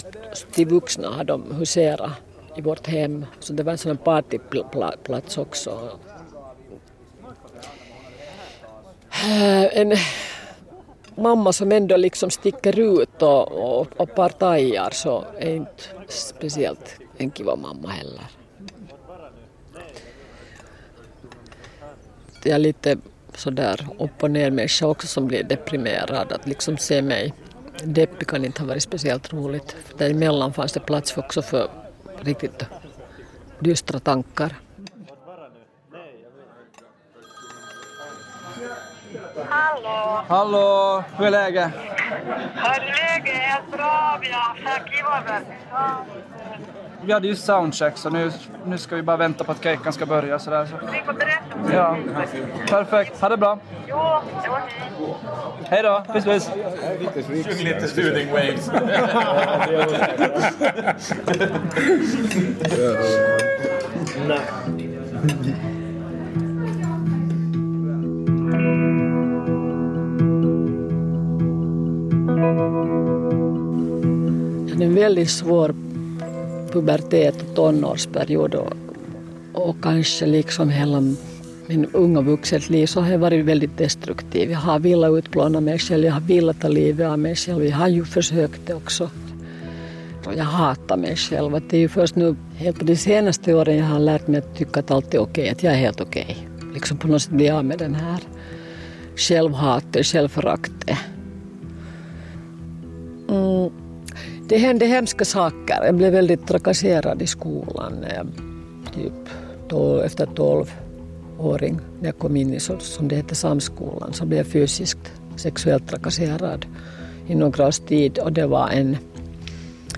till 0.51 0.67
vuxna 0.67 1.07
har 1.07 1.23
de 1.23 1.43
huserat 1.59 2.11
i 2.55 2.61
vårt 2.61 2.87
hem. 2.87 3.25
Så 3.39 3.53
det 3.53 3.63
var 3.63 3.71
en 3.71 3.77
sån 3.77 3.97
partyplats 3.97 5.37
också. 5.37 5.99
Eh, 9.11 9.77
en 9.77 9.93
mamma 11.15 11.53
som 11.53 11.71
ändå 11.71 11.97
liksom 11.97 12.29
sticker 12.29 12.79
ut 12.79 13.21
och, 13.21 13.51
och, 13.51 13.87
och 13.97 14.15
partajar 14.15 14.89
så 14.91 15.25
är 15.39 15.55
inte 15.55 15.83
speciellt 16.07 16.99
en 17.17 17.31
kiva 17.31 17.55
mamma 17.55 17.89
heller. 17.89 18.23
Jag 22.43 22.55
är 22.55 22.59
lite 22.59 22.97
sådär 23.35 23.87
upp 23.99 24.23
och 24.23 24.31
ner 24.31 24.51
människa 24.51 24.87
också 24.87 25.07
som 25.07 25.27
blir 25.27 25.43
deprimerad. 25.43 26.31
Att 26.31 26.47
liksom 26.47 26.77
se 26.77 27.01
mig 27.01 27.33
deppig 27.83 28.27
kan 28.27 28.45
inte 28.45 28.61
ha 28.61 28.67
varit 28.67 28.83
speciellt 28.83 29.33
roligt. 29.33 29.75
För 29.85 29.97
däremellan 29.97 30.53
fanns 30.53 30.71
det 30.71 30.79
plats 30.79 31.17
också 31.17 31.41
för 31.41 31.69
riktigt 32.21 32.65
dystra 33.59 33.99
tankar. 33.99 34.55
Hallå! 39.49 40.23
Hallå, 40.27 41.03
hur 41.17 41.25
är 41.25 41.31
läget? 41.31 41.71
Hörru, 42.55 42.85
läget 42.85 43.35
är 43.35 43.71
bra. 43.71 44.17
Vi 44.21 44.31
har 44.31 44.41
haft 44.41 44.89
kiva 44.89 45.41
Vi 47.05 47.13
hade 47.13 47.27
ju 47.27 47.35
soundcheck 47.35 47.97
så 47.97 48.09
nu, 48.09 48.31
nu 48.65 48.77
ska 48.77 48.95
vi 48.95 49.01
bara 49.01 49.17
vänta 49.17 49.43
på 49.43 49.51
att 49.51 49.63
kejkan 49.63 49.93
ska 49.93 50.05
börja 50.05 50.39
sådär. 50.39 50.65
Så. 50.65 50.75
Vi 50.91 51.01
får 51.05 51.13
berätta. 51.13 51.73
Ja, 51.73 51.97
perfekt. 52.69 53.21
Ha 53.21 53.29
det 53.29 53.37
bra. 53.37 53.59
Jo, 53.87 53.97
jo, 54.45 54.53
hej. 54.53 54.91
Hej 55.65 55.83
då, 55.83 56.03
puss 56.13 56.25
puss. 56.25 56.49
Sjung 57.45 57.63
lite 57.63 57.87
Soothing 57.87 58.31
Waves. 58.31 58.71
Jag 74.67 74.73
hade 74.73 74.85
en 74.85 74.95
väldigt 74.95 75.29
svår 75.29 75.75
pubertet 76.71 77.41
och 77.41 77.55
tonårsperiod 77.55 78.55
och, 78.55 78.73
och 79.53 79.75
kanske 79.81 80.25
liksom 80.25 80.69
hela 80.69 81.01
min 81.67 81.85
unga 81.93 82.21
vuxet 82.21 82.69
liv 82.69 82.85
så 82.85 83.01
har 83.01 83.11
jag 83.11 83.19
varit 83.19 83.45
väldigt 83.45 83.77
destruktiv. 83.77 84.51
Jag 84.51 84.59
har 84.59 84.79
velat 84.79 85.11
utplåna 85.11 85.61
mig 85.61 85.79
själv, 85.79 86.05
jag 86.05 86.13
har 86.13 86.21
velat 86.21 86.61
ta 86.61 86.67
livet 86.67 87.07
av 87.07 87.19
mig 87.19 87.35
själv. 87.35 87.65
Jag 87.65 87.77
har 87.77 87.87
ju 87.87 88.05
försökt 88.05 88.61
det 88.65 88.73
också. 88.73 89.09
Och 90.25 90.33
jag 90.35 90.43
hatar 90.43 90.97
mig 90.97 91.15
själv. 91.15 91.55
Att 91.55 91.69
det 91.69 91.77
är 91.77 91.81
ju 91.81 91.89
först 91.89 92.15
nu, 92.15 92.35
helt 92.55 92.79
på 92.79 92.85
de 92.85 92.95
senaste 92.95 93.53
åren 93.53 93.77
jag 93.77 93.85
har 93.85 93.99
lärt 93.99 94.27
mig 94.27 94.37
att 94.37 94.55
tycka 94.57 94.79
att 94.79 94.91
allt 94.91 95.13
är 95.13 95.19
okej, 95.19 95.49
att 95.49 95.63
jag 95.63 95.73
är 95.73 95.77
helt 95.77 96.01
okej. 96.01 96.47
Liksom 96.73 96.97
på 96.97 97.07
något 97.07 97.21
sätt 97.21 97.31
bli 97.31 97.49
av 97.49 97.65
med 97.65 97.79
den 97.79 97.95
här 97.95 98.19
självhatet, 99.15 100.05
självföraktet. 100.05 100.97
Det 104.51 104.57
hände 104.57 104.85
hemska 104.85 105.25
saker. 105.25 105.83
Jag 105.85 105.95
blev 105.95 106.13
väldigt 106.13 106.47
trakasserad 106.47 107.21
i 107.21 107.27
skolan. 107.27 107.93
när 108.01 108.15
jag, 108.15 108.27
Typ 108.93 109.13
då, 109.67 110.01
efter 110.01 110.25
12 110.25 110.71
åring 111.39 111.79
när 111.99 112.07
jag 112.07 112.17
kom 112.17 112.35
in 112.35 112.53
i, 112.53 112.59
så, 112.59 112.79
som 112.79 113.07
det 113.07 113.15
hette, 113.15 113.35
samskolan, 113.35 114.13
så 114.13 114.25
blev 114.25 114.37
jag 114.37 114.47
fysiskt 114.47 115.13
sexuellt 115.35 115.87
trakasserad 115.87 116.65
i 117.27 117.35
några 117.35 117.67
års 117.67 117.79
tid 117.79 118.17
och 118.17 118.33
det 118.33 118.47
var 118.47 118.69
en 118.69 118.97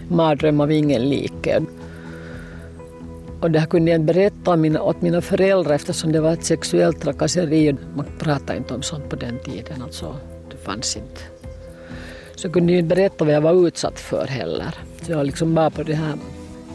mardröm 0.08 0.62
av 0.62 0.72
ingen 0.72 1.10
like. 1.10 1.62
Och 3.42 3.52
det 3.52 3.60
här 3.60 3.68
kunde 3.68 3.92
jag 3.92 4.02
inte 4.02 4.14
berätta 4.14 4.56
mina, 4.56 4.82
åt 4.82 5.02
mina 5.02 5.22
föräldrar 5.22 5.76
eftersom 5.76 6.12
det 6.12 6.20
var 6.22 6.34
ett 6.34 6.46
sexuellt 6.46 7.02
trakasseri. 7.02 7.76
Man 7.96 8.06
pratade 8.20 8.58
inte 8.58 8.74
om 8.74 8.82
sånt 8.82 9.10
på 9.10 9.16
den 9.16 9.40
tiden, 9.40 9.82
alltså 9.82 10.16
det 10.52 10.58
fanns 10.58 10.98
inte. 10.98 11.33
Så 12.36 12.50
kunde 12.50 12.74
jag 12.74 12.80
inte 12.80 12.96
berätta 12.96 13.26
vad 13.26 13.34
jag 13.34 13.42
var 13.42 13.68
utsatt 13.68 14.00
för 14.00 14.28
heller. 14.28 14.76
Så 15.02 15.12
jag 15.12 15.18
var 15.18 15.24
liksom 15.24 15.56
bara 15.56 15.70
på 15.70 15.84
det 15.84 15.96
här 15.96 16.18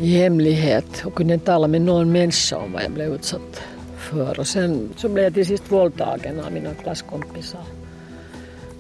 i 0.00 0.18
hemlighet 0.18 1.02
och 1.04 1.14
kunde 1.14 1.34
inte 1.34 1.46
tala 1.46 1.68
med 1.68 1.82
någon 1.82 2.12
människa 2.12 2.56
om 2.56 2.72
vad 2.72 2.82
jag 2.82 2.90
blev 2.90 3.14
utsatt 3.14 3.62
för. 3.98 4.40
Och 4.40 4.46
sen 4.46 4.88
så 4.96 5.08
blev 5.08 5.24
jag 5.24 5.34
till 5.34 5.46
sist 5.46 5.72
våldtagen 5.72 6.40
av 6.40 6.52
mina 6.52 6.74
klasskompisar. 6.74 7.62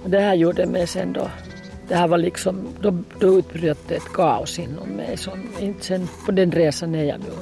Och 0.02 0.10
det 0.10 0.20
här 0.20 0.34
gjorde 0.34 0.66
mig 0.66 0.86
sen 0.86 1.12
då, 1.12 1.30
det 1.88 1.94
här 1.94 2.08
var 2.08 2.18
liksom, 2.18 2.68
då, 2.80 2.98
då 3.20 3.38
utbröt 3.38 3.90
ett 3.90 4.12
kaos 4.14 4.58
inom 4.58 4.88
mig. 4.88 5.16
Som 5.16 5.48
inte 5.60 5.84
sen 5.84 6.08
på 6.26 6.32
den 6.32 6.52
resan 6.52 6.94
är 6.94 7.04
jag 7.04 7.20
nu. 7.20 7.32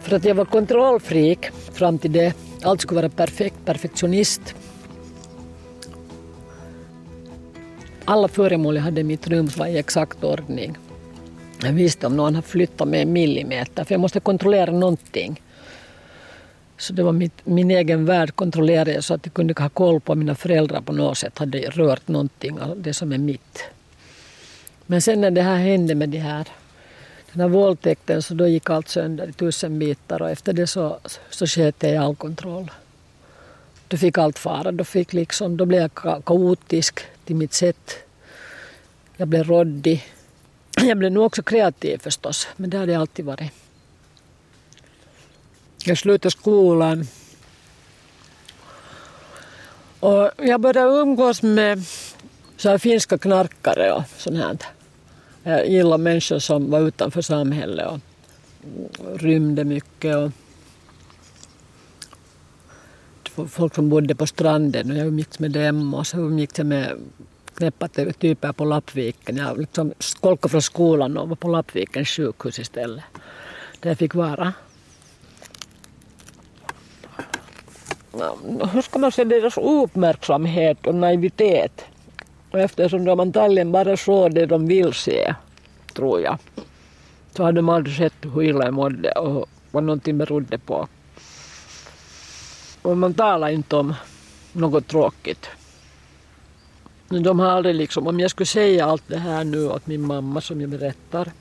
För 0.00 0.16
att 0.16 0.24
jag 0.24 0.34
var 0.34 0.44
kontrollfreak 0.44 1.50
fram 1.72 1.98
till 1.98 2.12
det. 2.12 2.34
Allt 2.62 2.80
skulle 2.80 3.00
vara 3.00 3.10
perfekt, 3.10 3.64
perfektionist. 3.64 4.54
Alla 8.10 8.28
föremål 8.28 8.76
jag 8.76 8.82
hade 8.82 9.00
i 9.00 9.04
mitt 9.04 9.28
rum 9.28 9.48
var 9.56 9.66
i 9.66 9.78
exakt 9.78 10.24
ordning. 10.24 10.76
Jag 11.62 11.72
visste 11.72 12.06
om 12.06 12.16
någon 12.16 12.34
har 12.34 12.42
flyttat 12.42 12.88
med 12.88 13.02
en 13.02 13.12
millimeter, 13.12 13.84
för 13.84 13.94
jag 13.94 14.00
måste 14.00 14.20
kontrollera 14.20 14.72
någonting. 14.72 15.42
Så 16.78 16.92
det 16.92 17.02
var 17.02 17.12
mitt, 17.12 17.46
min 17.46 17.70
egen 17.70 18.04
värld 18.04 18.34
kontrollerade 18.34 18.92
jag 18.92 19.04
så 19.04 19.14
att 19.14 19.26
jag 19.26 19.34
kunde 19.34 19.62
ha 19.62 19.68
koll 19.68 20.00
på 20.00 20.14
mina 20.14 20.34
föräldrar 20.34 20.80
på 20.80 20.92
något 20.92 21.18
sätt 21.18 21.38
hade 21.38 21.58
rört 21.58 22.08
någonting 22.08 22.60
av 22.60 22.82
det 22.82 22.94
som 22.94 23.12
är 23.12 23.18
mitt. 23.18 23.64
Men 24.86 25.02
sen 25.02 25.20
när 25.20 25.30
det 25.30 25.42
här 25.42 25.56
hände 25.56 25.94
med 25.94 26.08
de 26.08 26.18
här, 26.18 26.48
den 27.32 27.40
här 27.40 27.48
våldtäkten 27.48 28.22
så 28.22 28.34
då 28.34 28.46
gick 28.46 28.70
allt 28.70 28.88
sönder 28.88 29.28
i 29.28 29.32
tusen 29.32 29.78
bitar 29.78 30.22
och 30.22 30.30
efter 30.30 30.52
det 30.52 30.66
så, 30.66 30.98
så 31.30 31.46
sket 31.46 31.82
jag 31.82 31.92
i 31.92 31.96
all 31.96 32.16
kontroll. 32.16 32.70
Då 33.88 33.96
fick 33.96 34.18
allt 34.18 34.38
fara, 34.38 34.72
då, 34.72 34.84
fick 34.84 35.12
liksom, 35.12 35.56
då 35.56 35.64
blev 35.64 35.80
jag 35.80 36.24
kaotisk 36.24 37.00
till 37.28 37.36
mitt 37.36 37.54
sätt. 37.54 37.96
Jag 39.16 39.28
blev 39.28 39.44
råddig. 39.44 40.04
Jag 40.76 40.98
blev 40.98 41.12
nog 41.12 41.24
också 41.24 41.42
kreativ 41.42 41.98
förstås, 41.98 42.48
men 42.56 42.70
det 42.70 42.78
har 42.78 42.86
det 42.86 42.94
alltid 42.94 43.24
varit. 43.24 43.52
Jag 45.84 45.98
slutade 45.98 46.30
skolan. 46.30 47.06
Och 50.00 50.30
jag 50.36 50.60
började 50.60 51.00
umgås 51.00 51.42
med 51.42 51.84
så 52.56 52.68
här 52.68 52.78
finska 52.78 53.18
knarkare 53.18 53.92
och 53.92 54.02
sånt 54.16 54.36
här. 54.36 54.58
Jag 55.42 55.68
gillade 55.68 56.02
människor 56.02 56.38
som 56.38 56.70
var 56.70 56.80
utanför 56.80 57.22
samhället 57.22 57.86
och 57.88 58.00
rymde 59.20 59.64
mycket. 59.64 60.16
Och 60.16 60.30
folk 63.46 63.74
som 63.74 63.88
bodde 63.88 64.14
på 64.14 64.26
stranden 64.26 64.90
och 64.90 64.96
jag 64.96 65.06
umgicks 65.06 65.38
med 65.38 65.50
dem 65.50 65.94
och 65.94 66.06
så 66.06 66.18
umgicks 66.18 66.58
jag 66.58 66.66
med 66.66 66.96
knäppa 67.54 67.88
typer 67.88 68.52
på 68.52 68.64
Lappviken. 68.64 69.36
Jag 69.36 69.58
liksom 69.58 69.92
skolkade 69.98 70.50
från 70.50 70.62
skolan 70.62 71.16
och 71.16 71.28
var 71.28 71.36
på 71.36 71.48
Lappvikens 71.48 72.08
sjukhus 72.08 72.58
istället. 72.58 73.04
Där 73.80 73.90
jag 73.90 73.98
fick 73.98 74.14
vara. 74.14 74.52
hur 78.72 78.82
ska 78.82 78.98
man 78.98 79.12
säga, 79.12 79.24
deras 79.24 79.58
uppmärksamhet 79.58 80.86
och 80.86 80.94
naivitet. 80.94 81.84
Och 82.50 82.60
eftersom 82.60 83.04
de 83.04 83.20
antagligen 83.20 83.72
bara 83.72 83.96
såg 83.96 84.34
det 84.34 84.46
de 84.46 84.66
vill 84.66 84.92
se, 84.92 85.34
tror 85.94 86.20
jag, 86.20 86.38
så 87.36 87.42
hade 87.42 87.58
de 87.58 87.68
aldrig 87.68 87.96
sett 87.96 88.14
hur 88.22 88.42
illa 88.42 88.64
jag 88.64 88.74
mådde 88.74 89.10
och 89.12 89.48
vad 89.70 89.84
någonting 89.84 90.18
berodde 90.18 90.58
på. 90.58 90.88
Och 92.82 92.96
man 92.96 93.14
talar 93.14 93.48
inte 93.48 93.76
om 93.76 93.94
något 94.52 94.86
tråkigt. 94.86 95.46
De 97.08 97.38
har 97.38 97.46
aldrig 97.46 97.74
liksom, 97.74 98.06
om 98.06 98.20
jag 98.20 98.30
skulle 98.30 98.46
säga 98.46 98.86
allt 98.86 99.04
det 99.06 99.18
här 99.18 99.44
nu 99.44 99.68
åt 99.68 99.86
min 99.86 100.06
mamma 100.06 100.40
som 100.40 100.60
jag 100.60 100.70
berättar, 100.70 101.32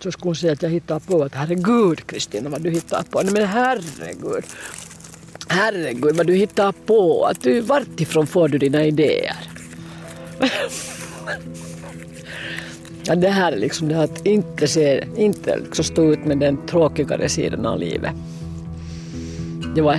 så 0.00 0.12
skulle 0.12 0.28
hon 0.28 0.36
säga 0.36 0.52
att 0.52 0.62
jag 0.62 0.70
hittar 0.70 0.98
på 0.98 1.22
att 1.22 1.34
herregud 1.34 2.06
Kristina 2.06 2.50
vad 2.50 2.62
du 2.62 2.70
hittar 2.70 3.02
på. 3.02 3.22
Nej 3.22 3.32
men 3.32 3.46
herregud, 3.46 4.44
Herregud 5.48 6.16
vad 6.16 6.26
du 6.26 6.34
hittar 6.34 6.72
på. 6.72 7.24
Att 7.24 7.42
du, 7.42 7.60
vartifrån 7.60 8.26
får 8.26 8.48
du 8.48 8.58
dina 8.58 8.84
idéer? 8.84 9.36
ja, 13.04 13.14
det 13.14 13.28
här 13.28 13.52
är 13.52 13.56
liksom 13.56 13.88
det 13.88 14.02
att 14.02 14.26
inte, 14.26 14.68
se, 14.68 15.04
inte 15.16 15.56
liksom 15.56 15.84
stå 15.84 16.12
ut 16.12 16.24
med 16.24 16.38
den 16.38 16.66
tråkigare 16.66 17.28
sidan 17.28 17.66
av 17.66 17.78
livet. 17.78 18.12
Det 19.76 19.82
var 19.82 19.94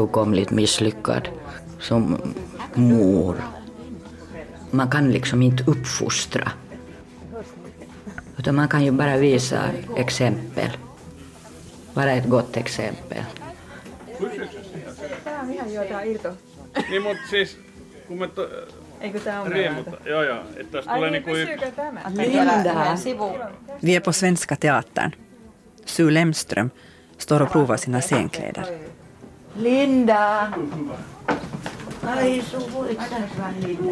fullkomligt 0.00 0.50
misslyckad 0.50 1.28
som 1.78 2.16
mor. 2.74 3.36
Man 4.70 4.90
kan 4.90 5.12
liksom 5.12 5.42
inte 5.42 5.64
uppfostra. 5.66 6.52
Utan 8.38 8.54
man 8.54 8.68
kan 8.68 8.84
ju 8.84 8.90
bara 8.90 9.16
visa 9.16 9.70
exempel. 9.96 10.70
Vara 11.94 12.12
ett 12.12 12.26
gott 12.28 12.56
exempel. 12.56 13.24
Niin, 16.90 17.02
mutta 17.02 17.22
siis 17.30 17.58
kun 18.08 18.18
me 18.18 18.28
to, 18.28 18.48
Eikö 19.00 19.20
tämä 19.20 19.42
ole 19.42 19.50
riemutta, 19.50 19.96
joo 20.04 20.22
joo, 20.22 20.44
että 20.56 20.72
tässä 20.72 20.94
tulee 20.94 21.10
niinku 21.10 21.30
yksi... 21.30 21.52
Linda. 22.16 22.96
Vi 23.82 23.96
är 23.96 24.00
på 24.00 24.12
Svenska 24.12 24.56
Teatern. 24.56 25.10
Sue 25.84 26.14
Lemström 26.14 26.70
står 27.18 27.42
och 27.42 27.50
provar 27.52 27.76
sina 27.76 28.00
scenkläder. 28.00 28.89
Linda! 29.56 30.52
Ai 32.06 32.42
suvuitsen 32.42 33.24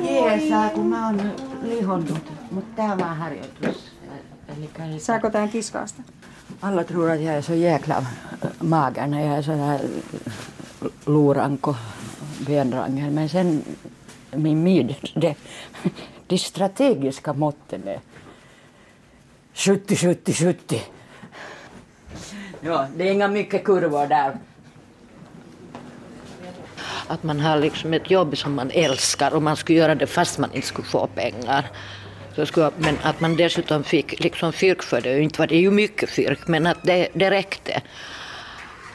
Jeesaa, 0.02 0.70
kun 0.70 0.86
mä 0.86 1.06
oon 1.06 1.32
lihonnut. 1.62 2.32
Mutta 2.50 2.76
tää 2.76 2.92
on 2.92 2.98
vaan 2.98 3.16
harjoitus. 3.16 3.92
Elikkä 4.58 4.82
Saako 4.98 5.30
tämän 5.30 5.48
kiskaasta? 5.48 6.02
Alla 6.62 6.84
tror 6.84 7.10
att 7.10 7.20
jag 7.20 7.34
är 7.34 7.42
så 7.42 7.54
jäkla 7.54 8.04
mager 8.60 9.06
när 9.06 9.26
jag 9.26 9.38
är 9.38 9.42
så 9.42 9.52
här 9.52 9.80
loranko 11.06 11.74
benrangel. 12.46 13.10
Men 13.10 13.28
sen 13.28 13.64
min 14.36 14.58
mid, 14.58 14.94
det, 15.14 15.36
de 16.26 16.38
strategiska 16.38 17.32
måtten 17.32 17.88
är 17.88 18.00
70, 19.54 19.96
70, 19.96 20.32
70. 20.32 20.82
Ja, 22.60 22.86
det 22.96 23.08
är 23.08 23.12
inga 23.12 23.28
mycket 23.28 23.64
kurvor 23.64 24.06
där. 24.06 24.38
Att 27.08 27.22
man 27.22 27.40
har 27.40 27.58
liksom 27.58 27.94
ett 27.94 28.10
jobb 28.10 28.36
som 28.36 28.54
man 28.54 28.70
älskar 28.70 29.34
och 29.34 29.42
man 29.42 29.56
skulle 29.56 29.78
göra 29.78 29.94
det 29.94 30.06
fast 30.06 30.38
man 30.38 30.52
inte 30.52 30.66
skulle 30.66 30.88
få 30.88 31.06
pengar. 31.06 31.70
Så 32.36 32.46
skulle, 32.46 32.70
men 32.76 32.98
att 33.02 33.20
man 33.20 33.36
dessutom 33.36 33.84
fick 33.84 34.20
liksom 34.20 34.52
fyrk 34.52 34.82
för 34.82 35.00
det, 35.00 35.20
inte 35.20 35.38
var 35.38 35.46
det 35.46 35.56
ju 35.56 35.70
mycket 35.70 36.10
fyrk, 36.10 36.48
men 36.48 36.66
att 36.66 36.82
det, 36.82 37.08
det 37.14 37.30
räckte. 37.30 37.82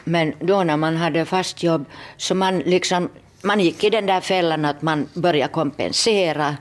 Men 0.04 0.34
då 0.40 0.64
när 0.64 0.76
man 0.76 0.96
hade 0.96 1.24
fast 1.24 1.62
jobb, 1.62 1.84
så 2.16 2.34
man 2.34 2.58
liksom, 2.58 3.08
man 3.42 3.60
gick 3.60 3.84
i 3.84 3.90
den 3.90 4.06
där 4.06 4.20
fällan 4.20 4.64
att 4.64 4.82
man 4.82 5.08
började 5.14 5.52
kompensera 5.52 6.56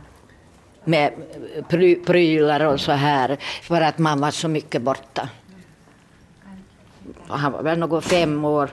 med 0.83 1.13
pry, 1.69 1.95
prylar 1.95 2.59
och 2.59 2.79
så 2.79 2.91
här 2.91 3.37
för 3.61 3.81
att 3.81 3.97
man 3.97 4.19
var 4.19 4.31
så 4.31 4.47
mycket 4.47 4.81
borta. 4.81 5.29
Han 7.27 7.51
var 7.51 7.63
väl 7.63 7.79
något 7.79 8.05
fem 8.05 8.45
år. 8.45 8.69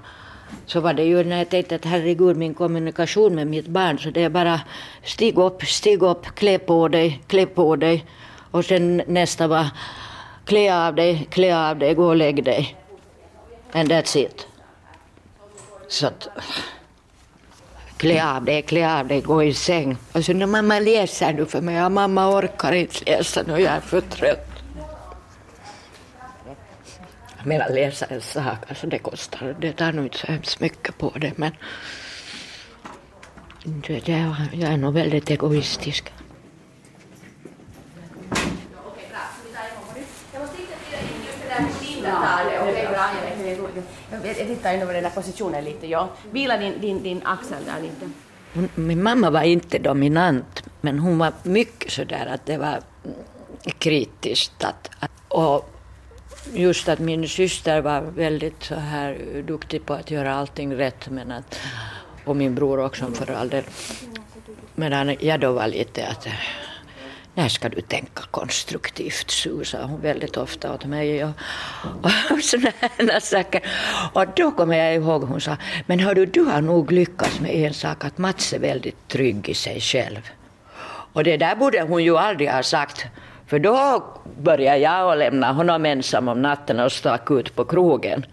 Så 0.67 0.81
var 0.81 0.93
det 0.95 1.05
ju 1.05 1.25
när 1.25 1.39
jag 1.39 1.49
tänkte 1.49 1.75
att 1.75 1.85
herregud 1.85 2.37
min 2.37 2.55
kommunikation 2.55 3.35
med 3.35 3.47
mitt 3.47 3.67
barn 3.67 3.99
så 3.99 4.11
det 4.11 4.25
är 4.25 4.29
bara 4.29 4.61
stig 5.05 5.39
upp, 5.39 5.63
stig 5.63 6.03
upp, 6.03 6.27
klä 6.35 6.59
på 6.59 6.89
dig, 6.89 7.23
klä 7.27 7.47
på 7.47 7.77
dig. 7.77 8.05
Och 8.51 8.65
sen 8.65 9.03
nästa 9.07 9.47
var 9.47 9.67
klä 10.45 10.87
av 10.87 10.95
dig, 10.95 11.29
klä 11.31 11.71
av 11.71 11.79
dig, 11.79 11.95
gå 11.95 12.07
och 12.07 12.17
lägg 12.17 12.45
dig. 12.45 12.77
And 13.73 13.93
that's 13.93 14.17
it. 14.17 14.47
Så 15.89 16.07
att, 16.07 16.29
klä 17.97 18.37
av 18.37 18.45
dig, 18.45 18.63
klä 18.63 19.01
av 19.01 19.09
dig, 19.09 19.21
gå 19.21 19.43
i 19.43 19.55
säng. 19.55 19.97
Och 20.13 20.25
så 20.25 20.33
när 20.33 20.47
mamma 20.47 20.79
läser 20.79 21.33
nu 21.33 21.47
för 21.47 21.61
mig, 21.61 21.75
ja 21.75 21.89
mamma 21.89 22.39
orkar 22.39 22.73
inte 22.73 23.05
läsa 23.07 23.43
nu, 23.43 23.53
jag 23.53 23.75
är 23.75 23.81
för 23.81 24.01
trött. 24.01 24.50
Jag 27.45 27.75
läsa 27.75 28.07
en 28.07 28.21
sak, 28.21 28.59
alltså 28.69 28.87
det 28.87 28.99
kostar, 28.99 29.57
det 29.61 29.73
tar 29.73 29.93
nog 29.93 30.05
inte 30.05 30.19
så 30.19 30.27
hemskt 30.27 30.61
mycket 30.61 30.99
på 30.99 31.13
det 31.17 31.33
men 31.37 31.53
det, 33.65 34.01
det, 34.07 34.37
jag 34.53 34.73
är 34.73 34.77
nog 34.77 34.95
väldigt 34.95 35.31
egoistisk. 35.31 36.13
Jag 44.23 44.37
tittar 44.37 44.75
in 44.75 44.83
över 44.83 44.95
den 44.95 45.03
där 45.03 45.11
positionen 45.11 45.65
lite. 45.65 45.87
Ja. 45.87 46.09
Vila 46.31 46.57
din, 46.57 46.81
din, 46.81 47.03
din 47.03 47.23
axel 47.25 47.65
där 47.65 47.83
lite. 47.83 48.11
Min 48.75 49.03
mamma 49.03 49.31
var 49.31 49.43
inte 49.43 49.79
dominant, 49.79 50.65
men 50.81 50.99
hon 50.99 51.19
var 51.19 51.33
mycket 51.43 51.93
sådär 51.93 52.27
att 52.35 52.47
det 52.47 52.59
var 52.59 52.81
kritiskt. 53.79 54.65
Att, 54.65 54.91
och 55.29 55.70
just 56.55 56.89
att 56.89 56.99
min 56.99 57.29
syster 57.29 57.81
var 57.81 58.01
väldigt 58.01 58.63
så 58.63 58.75
här 58.75 59.43
duktig 59.47 59.87
på 59.87 59.95
att 59.95 60.11
göra 60.11 60.35
allting 60.35 60.75
rätt, 60.75 61.09
men 61.09 61.33
att, 61.33 61.61
och 62.25 62.37
min 62.37 62.55
bror 62.55 62.85
också 62.85 63.11
för 63.11 63.33
all 63.33 63.49
del. 63.49 63.65
Medan 64.75 65.17
jag 65.21 65.41
då 65.41 65.53
var 65.53 65.67
lite 65.67 66.07
att 66.07 66.29
när 67.35 67.49
ska 67.49 67.69
du 67.69 67.81
tänka 67.81 68.23
konstruktivt, 68.31 69.31
sa 69.65 69.83
hon 69.83 70.01
väldigt 70.01 70.37
ofta 70.37 70.75
åt 70.75 70.85
mig. 70.85 71.25
Och, 71.25 71.31
och 72.31 72.41
sådana 72.43 73.21
saker. 73.21 73.63
Och 74.13 74.25
då 74.37 74.51
kommer 74.51 74.77
jag 74.77 74.95
ihåg 74.95 75.25
hon 75.25 75.41
sa, 75.41 75.57
men 75.87 76.01
hördu, 76.01 76.27
du 76.27 76.41
har 76.41 76.61
nog 76.61 76.93
lyckats 76.93 77.41
med 77.41 77.55
en 77.55 77.75
sak, 77.75 78.05
att 78.05 78.19
Mats 78.19 78.53
är 78.53 78.59
väldigt 78.59 79.09
trygg 79.09 79.49
i 79.49 79.55
sig 79.55 79.81
själv. 79.81 80.31
Och 81.13 81.25
det 81.25 81.37
där 81.37 81.57
borde 81.57 81.83
hon 81.83 82.05
ju 82.05 82.19
aldrig 82.19 82.51
ha 82.51 82.63
sagt, 82.63 83.07
för 83.51 83.59
då 83.59 84.05
började 84.43 84.79
jag 84.79 85.13
att 85.13 85.19
lämna 85.19 85.53
honom 85.53 85.87
ensam 85.87 86.29
om 86.29 86.43
natten 86.43 86.81
och 86.81 86.93
stack 86.93 87.31
ut 87.31 87.57
på 87.57 87.65
krogen. 87.65 88.27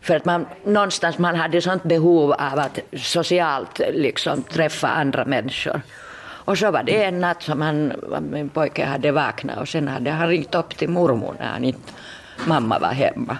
För 0.00 0.16
att 0.16 0.24
man 0.24 0.46
någonstans 0.64 1.18
man 1.18 1.36
hade 1.36 1.60
sånt 1.60 1.82
behov 1.82 2.32
av 2.32 2.58
att 2.58 2.78
socialt 2.96 3.80
liksom 3.92 4.42
träffa 4.42 4.88
andra 4.88 5.24
människor. 5.24 5.80
Och 6.44 6.58
så 6.58 6.70
var 6.70 6.82
det 6.82 7.04
en 7.04 7.20
natt 7.20 7.42
som 7.42 7.60
han, 7.60 7.92
min 8.30 8.48
pojke 8.48 8.84
hade 8.84 9.12
vaknat 9.12 9.58
och 9.58 9.68
sen 9.68 9.88
hade 9.88 10.10
han 10.10 10.28
ringt 10.28 10.54
upp 10.54 10.76
till 10.76 10.88
mormor 10.88 11.34
när 11.38 11.46
han 11.46 11.64
inte, 11.64 11.92
mamma 12.46 12.78
var 12.78 12.92
hemma. 12.92 13.38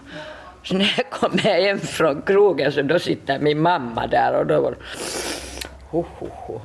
Så 0.62 0.74
när 0.74 0.94
jag 0.96 1.10
kom 1.10 1.38
hem 1.38 1.78
från 1.78 2.22
krogen 2.22 2.72
så 2.72 2.82
då 2.82 2.98
sitter 2.98 3.38
min 3.38 3.60
mamma 3.60 4.06
där 4.06 4.38
och 4.38 4.46
då 4.46 4.60
var 4.60 4.74
ho, 5.90 6.04
ho, 6.18 6.28
ho. 6.30 6.60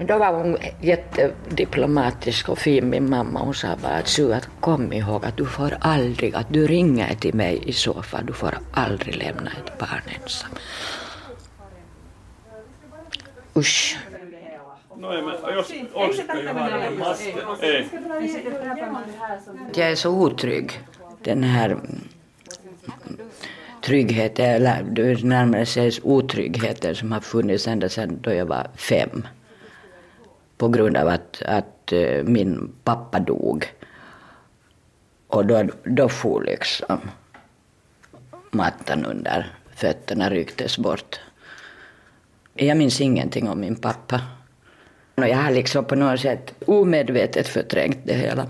Men 0.00 0.06
då 0.06 0.18
var 0.18 0.32
hon 0.32 0.56
jättediplomatisk 0.80 2.48
och 2.48 2.58
fin 2.58 2.90
min 2.90 3.10
mamma. 3.10 3.40
Hon 3.40 3.54
sa 3.54 3.76
bara 3.82 3.92
att 3.92 4.08
Sue, 4.08 4.36
att 4.36 4.48
kom 4.60 4.92
ihåg 4.92 5.24
att 5.24 5.36
du 5.36 5.46
får 5.46 5.76
aldrig, 5.80 6.34
att 6.34 6.46
du 6.48 6.66
ringer 6.66 7.14
till 7.14 7.34
mig 7.34 7.62
i 7.66 7.72
så 7.72 8.02
fall, 8.02 8.26
du 8.26 8.32
får 8.32 8.58
aldrig 8.72 9.16
lämna 9.16 9.50
ett 9.50 9.78
barn 9.78 10.02
ensam. 10.22 10.50
Usch. 13.56 13.98
No 14.96 15.12
ei, 15.12 15.22
mä, 15.22 15.32
jos 15.54 15.72
olisiko 15.94 16.36
Johanna 16.36 16.90
maske? 16.98 17.34
Ei. 17.62 17.88
Jag 19.74 19.90
är 19.90 19.94
så 19.94 20.10
otrygg. 20.10 20.80
Den 21.22 21.44
här 21.44 21.78
tryggheten, 23.82 24.46
eller 24.46 25.24
närmare 25.24 25.66
sig 25.66 25.92
otryggheten 26.02 26.94
som 26.94 27.12
har 27.12 27.20
funnits 27.20 27.68
ända 27.68 27.88
sedan 27.88 28.18
då 28.20 28.32
jag 28.34 28.46
var 28.46 28.66
fem. 28.76 29.22
På 30.60 30.68
grund 30.68 30.96
av 30.96 31.08
att, 31.08 31.42
att 31.46 31.92
eh, 31.92 32.24
min 32.24 32.72
pappa 32.84 33.18
dog. 33.18 33.66
Och 35.28 35.46
då, 35.46 35.68
då 35.84 36.08
for 36.08 36.44
liksom 36.44 37.00
mattan 38.50 39.04
under 39.04 39.54
fötterna 39.74 40.30
rycktes 40.30 40.78
bort. 40.78 41.20
Jag 42.54 42.76
minns 42.76 43.00
ingenting 43.00 43.48
om 43.48 43.60
min 43.60 43.76
pappa. 43.76 44.20
Och 45.14 45.28
jag 45.28 45.36
har 45.36 45.50
liksom 45.50 45.84
på 45.84 45.94
något 45.94 46.20
sätt 46.20 46.54
omedvetet 46.66 47.48
förträngt 47.48 47.98
det 48.04 48.14
hela. 48.14 48.46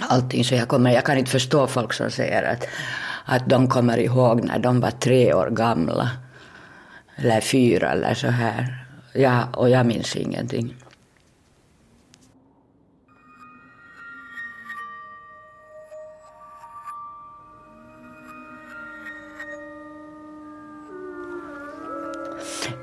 Allting, 0.00 0.44
så 0.44 0.54
jag, 0.54 0.68
kommer, 0.68 0.90
jag 0.90 1.04
kan 1.04 1.18
inte 1.18 1.30
förstå 1.30 1.66
folk 1.66 1.92
som 1.92 2.10
säger 2.10 2.42
att, 2.42 2.68
att 3.24 3.48
de 3.48 3.68
kommer 3.68 3.98
ihåg 3.98 4.44
när 4.44 4.58
de 4.58 4.80
var 4.80 4.90
tre 4.90 5.34
år 5.34 5.50
gamla. 5.50 6.10
Eller 7.16 7.40
fyra 7.40 7.92
eller 7.92 8.14
så 8.14 8.28
här. 8.28 8.86
Ja, 9.12 9.48
och 9.52 9.70
jag 9.70 9.86
minns 9.86 10.16
ingenting. 10.16 10.74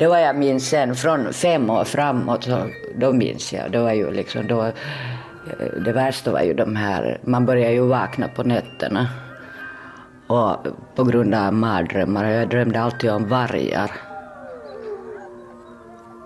Det 0.03 0.07
var 0.07 0.19
jag 0.19 0.35
minns 0.35 0.69
sen, 0.69 0.95
från 0.95 1.33
fem 1.33 1.69
år 1.69 1.83
framåt, 1.83 2.43
så 2.43 2.69
då 2.95 3.13
minns 3.13 3.53
jag. 3.53 3.71
Det 3.71 3.79
var 3.79 3.91
ju 3.91 4.11
liksom 4.11 4.47
då, 4.47 4.63
eh, 4.63 4.73
det 5.85 5.91
värsta 5.91 6.31
var 6.31 6.41
ju 6.41 6.53
de 6.53 6.75
här, 6.75 7.19
man 7.23 7.45
började 7.45 7.73
ju 7.73 7.87
vakna 7.87 8.27
på 8.27 8.43
nätterna. 8.43 9.07
Och 10.27 10.67
på 10.95 11.03
grund 11.03 11.35
av 11.35 11.53
mardrömmar, 11.53 12.29
jag 12.29 12.49
drömde 12.49 12.81
alltid 12.81 13.11
om 13.11 13.27
vargar. 13.27 13.91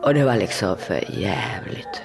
Och 0.01 0.13
det 0.13 0.23
var 0.23 0.35
liksom 0.35 0.77
för 0.77 1.19
jävligt. 1.19 2.01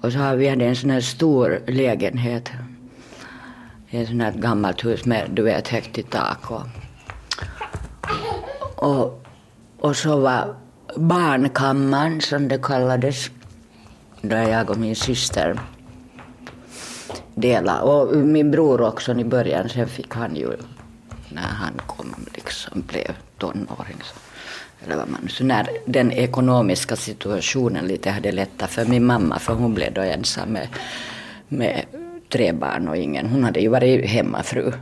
Och 0.00 0.12
så 0.12 0.18
har 0.18 0.36
vi 0.36 0.48
en 0.48 0.76
sån 0.76 0.90
här 0.90 1.00
stor 1.00 1.60
lägenhet. 1.66 2.50
Ett 3.90 4.08
sånt 4.08 4.22
här 4.22 4.32
gammalt 4.32 4.84
hus 4.84 5.04
med, 5.04 5.30
du 5.30 5.42
vet, 5.42 5.68
högt 5.68 5.98
i 5.98 6.02
tak. 6.02 6.50
Och, 6.50 6.66
och, 8.76 9.24
och 9.78 9.96
så 9.96 10.20
var 10.20 10.54
barnkammaren, 10.96 12.20
som 12.20 12.48
det 12.48 12.62
kallades, 12.62 13.30
där 14.22 14.48
jag 14.48 14.70
och 14.70 14.78
min 14.78 14.96
syster 14.96 15.60
delade. 17.34 17.80
Och 17.80 18.16
min 18.16 18.50
bror 18.50 18.80
också 18.80 19.12
i 19.12 19.24
början, 19.24 19.68
sen 19.68 19.88
fick 19.88 20.14
han 20.14 20.36
ju, 20.36 20.52
när 21.28 21.42
han 21.42 21.72
kom, 21.86 22.14
liksom 22.34 22.80
blev 22.86 23.16
tonåring. 23.38 23.96
Så 24.02 24.14
eller 24.84 24.96
vad 24.96 25.08
man, 25.08 25.28
så 25.28 25.44
när 25.44 25.68
den 25.86 26.12
ekonomiska 26.12 26.96
situationen 26.96 27.86
lite 27.86 28.10
hade 28.10 28.32
lättat 28.32 28.70
för 28.70 28.84
min 28.84 29.04
mamma, 29.04 29.38
för 29.38 29.54
hon 29.54 29.74
blev 29.74 29.92
då 29.92 30.00
ensam 30.00 30.48
med, 30.48 30.68
med 31.48 31.84
tre 32.28 32.52
barn 32.52 32.88
och 32.88 32.96
ingen, 32.96 33.26
hon 33.26 33.44
hade 33.44 33.60
ju 33.60 33.68
varit 33.68 34.06
hemmafru. 34.06 34.72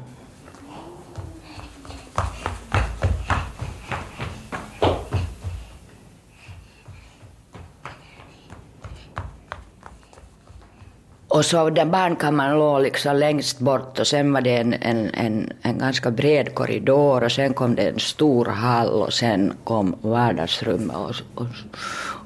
Och 11.36 11.44
så 11.44 11.70
den 11.70 11.90
barnkammaren 11.90 12.58
låg 12.58 12.82
liksom 12.82 13.16
längst 13.16 13.58
bort 13.58 13.98
och 13.98 14.06
sen 14.06 14.32
var 14.32 14.40
det 14.40 14.56
en, 14.56 14.72
en, 14.72 15.10
en, 15.14 15.52
en 15.62 15.78
ganska 15.78 16.10
bred 16.10 16.54
korridor 16.54 17.24
och 17.24 17.32
sen 17.32 17.54
kom 17.54 17.74
det 17.74 17.88
en 17.88 17.98
stor 17.98 18.44
hall 18.44 18.88
och 18.88 19.12
sen 19.12 19.52
kom 19.64 19.96
vardagsrummet 20.00 20.96
och, 20.96 21.14
och, 21.34 21.46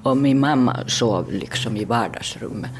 och 0.03 0.17
min 0.17 0.41
mamma 0.41 0.77
sov 0.87 1.33
liksom 1.33 1.77
i 1.77 1.85
vardagsrummet. 1.85 2.71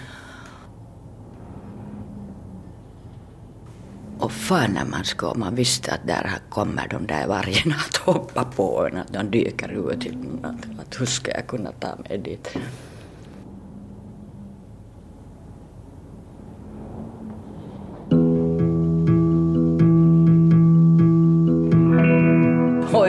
Och 4.19 4.33
fan 4.33 4.73
när 4.73 4.85
man 4.85 5.05
ska, 5.05 5.35
man 5.35 5.55
visste 5.55 5.93
att 5.93 6.07
där 6.07 6.31
kommer 6.49 6.89
de 6.89 7.07
där 7.07 7.27
vargarna 7.27 7.77
att 7.89 7.97
hoppa 7.97 8.45
på 8.45 8.87
en, 8.87 8.97
att 8.99 9.13
de 9.13 9.31
dyker 9.31 9.69
ut. 9.69 10.07
Att, 10.43 10.81
att 10.81 11.01
hur 11.01 11.07
ska 11.07 11.31
jag 11.31 11.47
kunna 11.47 11.73
ta 11.73 11.89
mig 12.09 12.19
dit? 12.19 12.57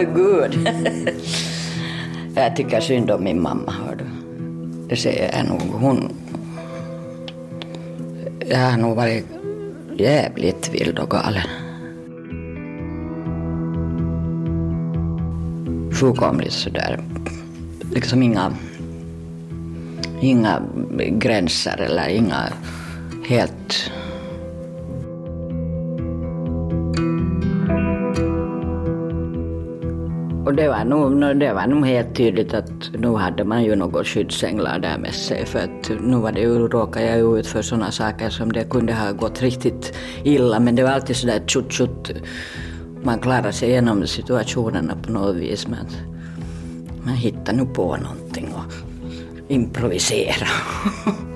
Oj 0.01 0.07
gud. 0.15 0.69
jag 2.35 2.55
tycker 2.55 2.79
synd 2.79 3.11
om 3.11 3.23
min 3.23 3.41
mamma, 3.41 3.71
hör 3.71 3.95
du. 3.95 4.05
Det 4.89 4.95
säger 4.95 5.37
jag 5.37 5.47
nog. 5.47 5.61
Hon... 5.61 6.13
Jag 8.49 8.57
har 8.57 8.77
nog 8.77 8.95
varit 8.95 9.25
jävligt 9.97 10.69
vild 10.73 10.99
och 10.99 11.09
galen. 11.09 11.47
Fullkomligt 15.93 16.53
sådär. 16.53 17.03
Liksom 17.93 18.23
inga, 18.23 18.53
inga 20.21 20.61
gränser 21.11 21.81
eller 21.81 22.07
inga 22.07 22.53
helt 23.27 23.91
var, 30.85 31.09
nog, 31.09 31.39
det 31.39 31.53
var 31.53 31.67
nog 31.67 31.85
helt 31.85 32.15
tydligt 32.15 32.53
att 32.53 32.91
nu 32.93 33.15
hade 33.15 33.43
man 33.43 33.63
ju 33.63 33.75
något 33.75 34.07
skyddsänglar 34.07 34.79
där 34.79 34.97
med 34.97 35.13
sig 35.13 35.45
för 35.45 35.59
att 35.59 35.91
nu 36.01 36.17
var 36.17 36.31
det 36.31 36.39
ju, 36.39 36.67
råkade 36.67 37.05
jag 37.05 37.17
ju 37.17 37.39
ut 37.39 37.47
för 37.47 37.61
sådana 37.61 37.91
saker 37.91 38.29
som 38.29 38.51
det 38.51 38.69
kunde 38.69 38.93
ha 38.93 39.11
gått 39.11 39.41
riktigt 39.41 39.93
illa 40.23 40.59
men 40.59 40.75
det 40.75 40.83
var 40.83 40.91
alltid 40.91 41.15
sådär 41.15 41.41
tjutt 41.47 41.71
tjutt 41.71 42.11
man 43.03 43.19
klarade 43.19 43.53
sig 43.53 43.69
igenom 43.69 44.07
situationerna 44.07 44.95
på 45.03 45.11
något 45.11 45.35
vis 45.35 45.67
men 45.67 45.85
man 47.03 47.13
hittade 47.13 47.57
nu 47.57 47.65
på 47.65 47.97
någonting 47.97 48.49
och 48.53 48.73
improvisera. 49.47 50.47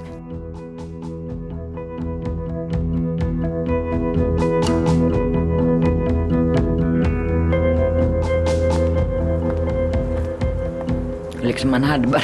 man 11.75 11.83
hade 11.83 12.07
bara 12.07 12.21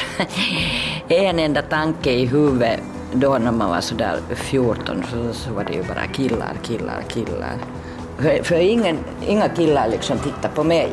en 1.08 1.40
enda 1.40 1.62
tanke 1.62 2.12
i 2.12 2.26
huvudet 2.26 2.80
då 3.14 3.38
när 3.38 3.52
man 3.52 3.70
var 3.70 3.82
sådär 3.82 4.20
14 4.36 5.04
så, 5.12 5.34
så 5.34 5.54
var 5.54 5.64
det 5.64 5.74
ju 5.74 5.84
bara 5.84 6.08
killar, 6.08 6.54
killar, 6.64 7.04
killar. 7.08 7.58
För, 8.18 8.44
för 8.44 8.56
ingen, 8.56 8.98
inga 9.28 9.50
killar 9.50 9.88
liksom 9.88 10.18
tittade 10.18 10.56
på 10.56 10.64
mig. 10.64 10.90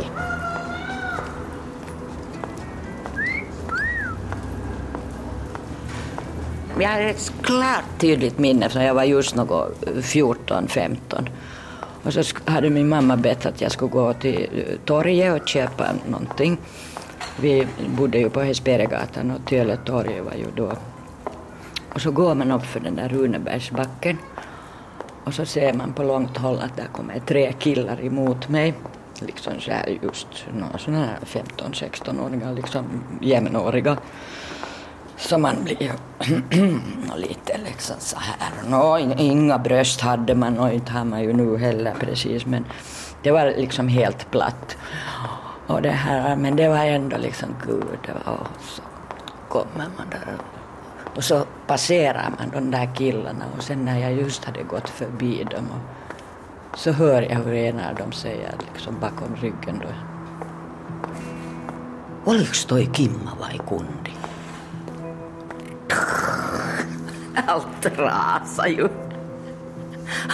Jag 6.81 6.89
har 6.89 7.01
ett 7.01 7.33
klart 7.43 7.85
tydligt 7.99 8.39
minne 8.39 8.69
från 8.69 8.85
jag 8.85 8.95
var 8.95 9.05
just 9.05 9.35
något 9.35 9.85
14-15. 9.85 11.29
Och 12.03 12.13
så 12.13 12.23
hade 12.45 12.71
min 12.71 12.89
mamma 12.89 13.17
bett 13.17 13.47
att 13.47 13.61
jag 13.61 13.73
skulle 13.73 13.91
gå 13.91 14.13
till 14.13 14.49
torget 14.85 15.43
och 15.43 15.49
köpa 15.49 15.85
någonting. 16.09 16.59
Vi 17.41 17.67
bodde 17.97 18.19
ju 18.19 18.31
på 18.31 18.41
Hesperegatan 18.41 19.31
och 19.31 19.47
Töletorget 19.47 20.25
var 20.25 20.33
ju 20.33 20.47
då. 20.57 20.73
Och 21.95 22.01
så 22.01 22.11
går 22.11 22.35
man 22.35 22.53
upp 22.53 22.65
för 22.65 22.81
den 22.81 22.97
där 22.97 23.09
Runebergsbacken 23.09 24.19
och 25.25 25.35
så 25.35 25.45
ser 25.45 25.73
man 25.73 25.93
på 25.93 26.03
långt 26.03 26.37
håll 26.37 26.59
att 26.61 26.77
där 26.77 26.87
kommer 26.93 27.19
tre 27.19 27.53
killar 27.53 28.05
emot 28.05 28.49
mig. 28.49 28.75
Liksom 29.21 29.61
så 29.61 29.71
här 29.71 29.99
just 30.03 30.27
sådana 30.79 31.07
här 31.07 31.19
15-16-åringar, 31.25 32.55
liksom 32.55 32.85
jämnåriga. 33.21 33.97
Så 35.17 35.39
man 35.39 35.65
blir 35.65 35.83
ju 35.83 35.91
lite 37.17 37.59
liksom 37.65 37.97
så 37.99 38.17
här. 38.19 38.51
Nå, 38.69 38.99
inga 39.19 39.59
bröst 39.59 40.01
hade 40.01 40.35
man 40.35 40.59
och 40.59 40.73
inte 40.73 40.93
har 40.93 41.05
man 41.05 41.23
ju 41.23 41.33
nu 41.33 41.57
heller 41.57 41.95
precis 42.01 42.47
men 42.47 42.65
det 43.23 43.31
var 43.31 43.55
liksom 43.57 43.89
helt 43.89 44.31
platt. 44.31 44.77
Och 45.69 45.83
det 45.83 45.91
här, 45.91 46.37
men 46.37 46.57
det 46.57 46.69
var 46.69 46.85
ändå 46.85 47.17
liksom 47.17 47.49
gud, 47.67 47.99
det 48.07 48.13
var, 48.13 48.33
och 48.33 48.47
så 48.61 48.83
kommer 49.49 49.89
man 49.97 50.11
där 50.11 50.39
och 51.17 51.25
så 51.25 51.45
passerar 51.67 52.31
man 52.39 52.51
de 52.51 52.71
där 52.71 52.95
killarna 52.95 53.45
och 53.57 53.63
sen 53.63 53.85
när 53.85 53.99
jag 53.99 54.13
just 54.13 54.45
hade 54.45 54.63
gått 54.63 54.89
förbi 54.89 55.47
dem 55.51 55.67
och 55.71 56.79
så 56.79 56.93
hör 56.93 57.23
jag 57.23 57.37
hur 57.37 57.55
en 57.55 57.81
av 57.81 57.95
dem 57.95 58.13
säger 58.13 58.55
liksom 58.73 59.01
bakom 59.01 59.37
ryggen 59.37 59.83
då 59.83 59.89
Oliks 62.31 62.65
toi 62.65 62.89
Kimma 62.93 63.33
vai 63.41 63.61
kundi? 63.69 64.13
Allt 67.47 67.87
rasar 67.99 68.67
ju. 68.67 68.89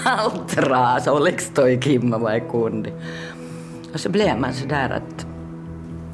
Allt 0.04 0.56
rasar. 0.56 1.12
Oliks 1.12 1.50
toi 1.54 1.80
Kimma 1.82 2.18
vai 2.18 2.40
kundi? 2.40 2.92
Och 3.94 4.00
så 4.00 4.08
blev 4.08 4.40
man 4.40 4.54
så 4.54 4.66
där 4.66 4.90
att, 4.90 5.26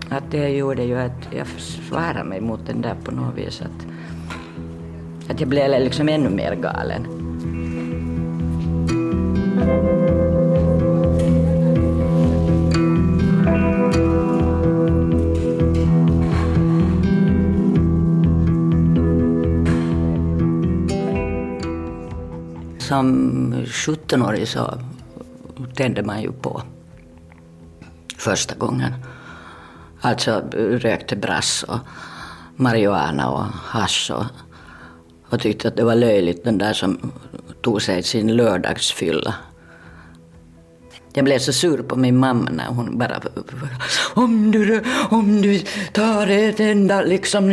att 0.08 0.30
det 0.30 0.48
gjorde 0.48 0.82
ju 0.82 0.98
att 0.98 1.28
jag 1.30 1.46
försvarade 1.46 2.24
mig 2.24 2.40
mot 2.40 2.66
den 2.66 2.82
där 2.82 2.94
på 3.04 3.10
något 3.10 3.38
vis. 3.38 3.62
Att, 3.62 3.86
att 5.30 5.40
jag 5.40 5.48
blev 5.48 5.80
liksom 5.80 6.08
ännu 6.08 6.28
mer 6.30 6.54
galen. 6.54 7.06
Som 22.78 23.54
17-åring 23.54 24.46
så 24.46 24.78
tände 25.74 26.02
man 26.02 26.22
ju 26.22 26.32
på 26.32 26.62
första 28.20 28.54
gången. 28.54 28.94
Alltså 30.00 30.42
rökte 30.52 31.16
brass 31.16 31.62
och 31.62 31.78
marijuana 32.56 33.30
och 33.30 33.44
hasch 33.44 34.10
och, 34.14 34.24
och 35.28 35.40
tyckte 35.40 35.68
att 35.68 35.76
det 35.76 35.84
var 35.84 35.94
löjligt 35.94 36.44
den 36.44 36.58
där 36.58 36.72
som 36.72 37.12
tog 37.62 37.82
sig 37.82 38.02
sin 38.02 38.36
lördagsfylla. 38.36 39.34
Jag 41.12 41.24
blev 41.24 41.38
så 41.38 41.52
sur 41.52 41.82
på 41.82 41.96
min 41.96 42.18
mamma 42.18 42.50
när 42.50 42.66
hon 42.66 42.98
bara 42.98 43.20
om 44.14 44.50
du, 44.50 44.82
om 45.10 45.42
du 45.42 45.60
tar 45.92 46.26
ett 46.26 46.60
enda 46.60 47.02
liksom 47.02 47.48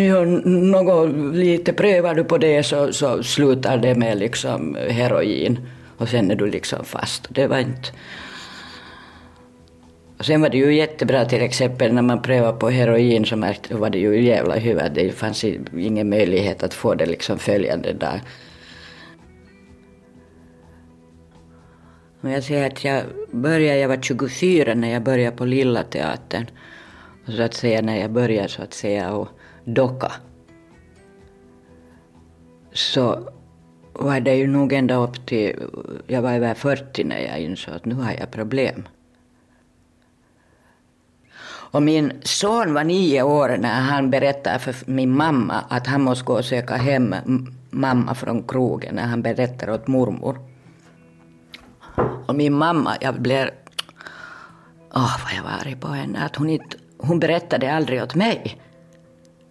något 0.71 1.35
lite 1.35 1.73
prövar 1.73 2.15
du 2.15 2.23
på 2.23 2.37
det 2.37 2.63
så, 2.63 2.93
så 2.93 3.23
slutar 3.23 3.77
det 3.77 3.95
med 3.95 4.17
liksom 4.17 4.77
heroin 4.89 5.59
och 5.97 6.09
sen 6.09 6.31
är 6.31 6.35
du 6.35 6.47
liksom 6.47 6.85
fast. 6.85 7.27
Det 7.29 7.47
var 7.47 7.57
inte 7.57 7.89
sen 10.19 10.41
var 10.41 10.49
det 10.49 10.57
ju 10.57 10.75
jättebra 10.75 11.25
till 11.25 11.41
exempel 11.41 11.93
när 11.93 12.01
man 12.01 12.21
prövade 12.21 12.57
på 12.57 12.69
heroin 12.69 13.25
så 13.25 13.35
märkte, 13.35 13.75
var 13.75 13.89
det 13.89 13.97
ju 13.97 14.23
jävla 14.23 14.55
huvud. 14.55 14.91
Det 14.93 15.11
fanns 15.11 15.43
ingen 15.77 16.09
möjlighet 16.09 16.63
att 16.63 16.73
få 16.73 16.93
det 16.93 17.05
liksom 17.05 17.39
följande 17.39 17.93
dag. 17.93 18.21
Men 22.21 22.31
jag 22.31 22.43
säger 22.43 22.67
att 22.67 22.83
jag 22.83 23.03
började, 23.31 23.79
jag 23.79 23.87
var 23.87 24.01
24 24.01 24.73
när 24.73 24.93
jag 24.93 25.03
började 25.03 25.37
på 25.37 25.45
Lilla 25.45 25.83
Teatern. 25.83 26.45
Och 27.27 27.33
så 27.33 27.41
att 27.41 27.53
säga 27.53 27.81
när 27.81 27.97
jag 27.97 28.11
började 28.11 28.47
så 28.47 28.61
att 28.61 28.73
säga 28.73 29.13
och 29.13 29.27
docka. 29.65 30.11
Så 32.71 33.29
var 33.93 34.19
det 34.19 34.35
ju 34.35 34.47
nog 34.47 34.73
ända 34.73 34.95
upp 34.95 35.25
till, 35.25 35.55
jag 36.07 36.21
var 36.21 36.33
över 36.33 36.53
40 36.53 37.03
när 37.03 37.19
jag 37.19 37.39
insåg 37.39 37.73
att 37.73 37.85
nu 37.85 37.95
har 37.95 38.13
jag 38.19 38.31
problem. 38.31 38.83
Och 41.71 41.83
min 41.83 42.13
son 42.23 42.73
var 42.73 42.83
nio 42.83 43.21
år 43.21 43.57
när 43.57 43.81
han 43.81 44.09
berättade 44.09 44.59
för 44.59 44.75
min 44.85 45.17
mamma 45.17 45.63
att 45.69 45.87
han 45.87 46.01
måste 46.01 46.25
gå 46.25 46.33
och 46.33 46.45
söka 46.45 46.75
hem 46.75 47.15
mamma 47.69 48.15
från 48.15 48.43
krogen 48.43 48.95
när 48.95 49.05
han 49.05 49.21
berättade 49.21 49.73
åt 49.73 49.87
mormor. 49.87 50.39
Och 52.27 52.35
min 52.35 52.53
mamma, 52.53 52.97
jag 53.01 53.21
blev... 53.21 53.49
Åh, 54.93 55.05
oh, 55.05 55.23
vad 55.23 55.33
jag 55.37 55.43
var 55.43 55.59
arg 55.61 55.75
på 55.75 55.87
henne. 55.87 56.25
Att 56.25 56.35
hon, 56.35 56.49
inte, 56.49 56.77
hon 56.97 57.19
berättade 57.19 57.73
aldrig 57.73 58.03
åt 58.03 58.15
mig 58.15 58.61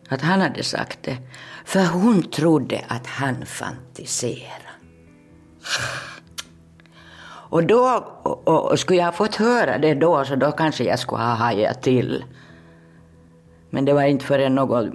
att 0.08 0.22
han 0.22 0.40
hade 0.40 0.62
sagt 0.62 0.98
det. 1.02 1.16
För 1.64 1.84
hon 1.84 2.22
trodde 2.22 2.84
att 2.88 3.06
han 3.06 3.46
fantiserade. 3.46 4.66
Och 7.56 7.66
då, 7.66 8.04
och, 8.22 8.70
och 8.70 8.78
skulle 8.78 8.98
jag 8.98 9.04
ha 9.04 9.12
fått 9.12 9.34
höra 9.34 9.78
det 9.78 9.94
då 9.94 10.24
så 10.24 10.36
då 10.36 10.52
kanske 10.52 10.84
jag 10.84 10.98
skulle 10.98 11.22
ha 11.22 11.34
hajat 11.34 11.82
till. 11.82 12.24
Men 13.70 13.84
det 13.84 13.92
var 13.92 14.02
inte 14.02 14.24
förrän 14.24 14.54
något 14.54 14.88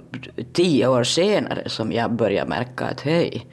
tio 0.52 0.86
år 0.86 1.04
senare 1.04 1.68
som 1.68 1.92
jag 1.92 2.12
började 2.12 2.50
märka 2.50 2.84
att 2.84 3.00
hej. 3.00 3.46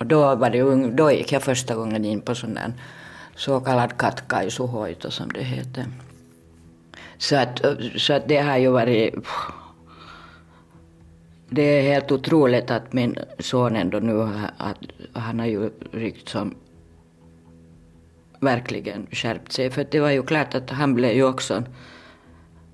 Och 0.00 0.06
då, 0.06 0.34
var 0.34 0.50
det, 0.50 0.90
då 0.90 1.10
gick 1.10 1.32
jag 1.32 1.42
första 1.42 1.74
gången 1.74 2.04
in 2.04 2.20
på 2.20 2.34
sån 2.34 2.54
där 2.54 2.72
så 3.36 3.60
kallad 3.60 3.96
katkaisuhoito 3.96 5.10
som 5.10 5.28
det 5.28 5.42
heter. 5.42 5.84
Så 7.18 7.36
att, 7.36 7.60
så 7.96 8.12
att 8.12 8.28
det 8.28 8.38
har 8.38 8.58
ju 8.58 8.70
varit... 8.70 9.14
Det 11.50 11.62
är 11.62 11.82
helt 11.82 12.12
otroligt 12.12 12.70
att 12.70 12.92
min 12.92 13.18
son 13.38 13.76
ändå 13.76 13.98
nu, 13.98 14.28
att 14.56 14.78
han 15.12 15.38
har 15.38 15.46
ju 15.46 15.70
ryckt 15.92 16.28
som 16.28 16.54
verkligen 18.40 19.06
skärpt 19.12 19.52
sig. 19.52 19.70
För 19.70 19.86
det 19.90 20.00
var 20.00 20.10
ju 20.10 20.22
klart 20.22 20.54
att 20.54 20.70
han 20.70 20.94
blev 20.94 21.12
ju 21.12 21.24
också 21.24 21.62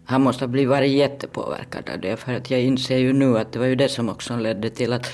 Han 0.09 0.23
måste 0.23 0.45
ha 0.45 0.49
blivit 0.49 0.69
varit 0.69 0.91
jättepåverkad 0.91 1.91
av 1.91 2.01
det 2.01 2.17
för 2.17 2.35
att 2.35 2.51
jag 2.51 2.61
inser 2.61 2.99
ju 2.99 3.13
nu 3.13 3.39
att 3.39 3.53
det 3.53 3.59
var 3.59 3.67
ju 3.67 3.75
det 3.75 3.89
som 3.89 4.09
också 4.09 4.37
ledde 4.37 4.71
till 4.71 4.93
att, 4.93 5.07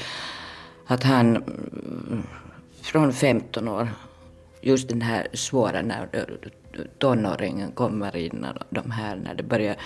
att 0.87 1.03
han 1.03 1.37
mm, 1.37 2.23
från 2.83 3.13
15 3.13 3.69
år, 3.69 3.89
just 4.61 4.89
den 4.89 5.03
här 5.03 5.29
svåra 5.33 5.83
när 5.83 6.09
tonåringen 6.99 7.73
kommer 7.73 8.17
in 8.17 8.45
och 8.45 8.63
de 8.71 8.91
här 8.91 9.17
när 9.17 9.35
det 9.35 9.43
börjar, 9.43 9.77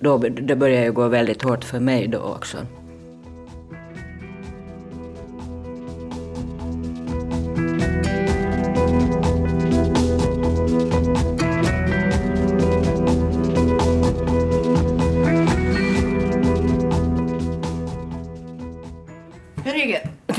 då, 0.00 0.18
det 0.18 0.56
börjar 0.56 0.84
ju 0.84 0.92
gå 0.92 1.08
väldigt 1.08 1.42
hårt 1.42 1.64
för 1.64 1.80
mig 1.80 2.08
då 2.08 2.18
också. 2.18 2.58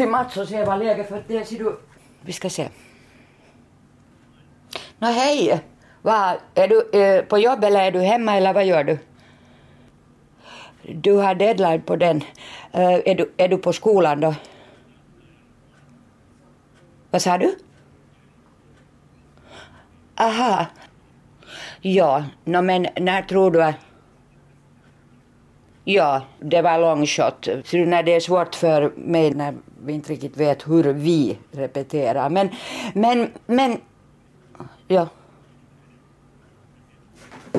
Ringer 0.10 0.24
Mats 0.24 0.38
och 0.38 0.48
se 0.48 0.63
vad 0.63 0.80
läget 0.80 1.10
för 1.10 1.24
det 1.28 1.45
ser 1.45 1.60
du. 1.60 1.80
Vi 2.22 2.34
ska 2.34 2.50
se. 2.50 2.69
Nå 5.00 5.08
hej. 5.08 5.62
Va, 6.02 6.38
är 6.56 6.67
du 6.67 7.00
eh, 7.00 7.26
på 7.26 7.38
jobb 7.38 7.63
eller 7.63 7.80
är 7.80 7.91
du 7.91 8.00
hemma 8.00 8.38
eller 8.38 8.54
vad 8.54 8.65
gör 8.65 8.84
du? 8.84 8.98
Du 10.84 11.13
har 11.13 11.36
deadline 11.36 11.82
på 11.82 11.95
den. 11.95 12.24
Eh, 12.72 13.02
är, 13.06 13.15
du, 13.15 13.32
är 13.38 13.48
du 13.48 13.58
på 13.58 13.74
skolan 13.74 14.22
då? 14.22 14.36
Vad 17.12 17.22
sa 17.22 17.38
du? 17.38 17.56
Aha. 20.15 20.65
Ja, 21.82 22.24
no, 22.45 22.62
men 22.62 22.88
när 23.00 23.22
tror 23.22 23.52
du 23.52 23.63
att... 23.63 23.76
Ja, 25.89 26.21
det 26.39 26.62
var 26.62 26.78
long 26.78 27.06
shot. 27.06 27.47
Så 27.65 27.78
när 27.78 28.04
det 28.04 28.15
är 28.15 28.19
svårt 28.19 28.56
för 28.56 28.93
mig 28.95 29.34
när 29.34 29.56
vi 29.86 29.93
inte 29.93 30.12
riktigt 30.13 30.38
vet 30.38 30.67
hur 30.67 30.84
vi 30.84 31.38
repeterar. 31.52 32.30
Men, 32.30 32.49
men, 32.93 33.32
men... 33.45 33.82
Ja. 34.88 35.08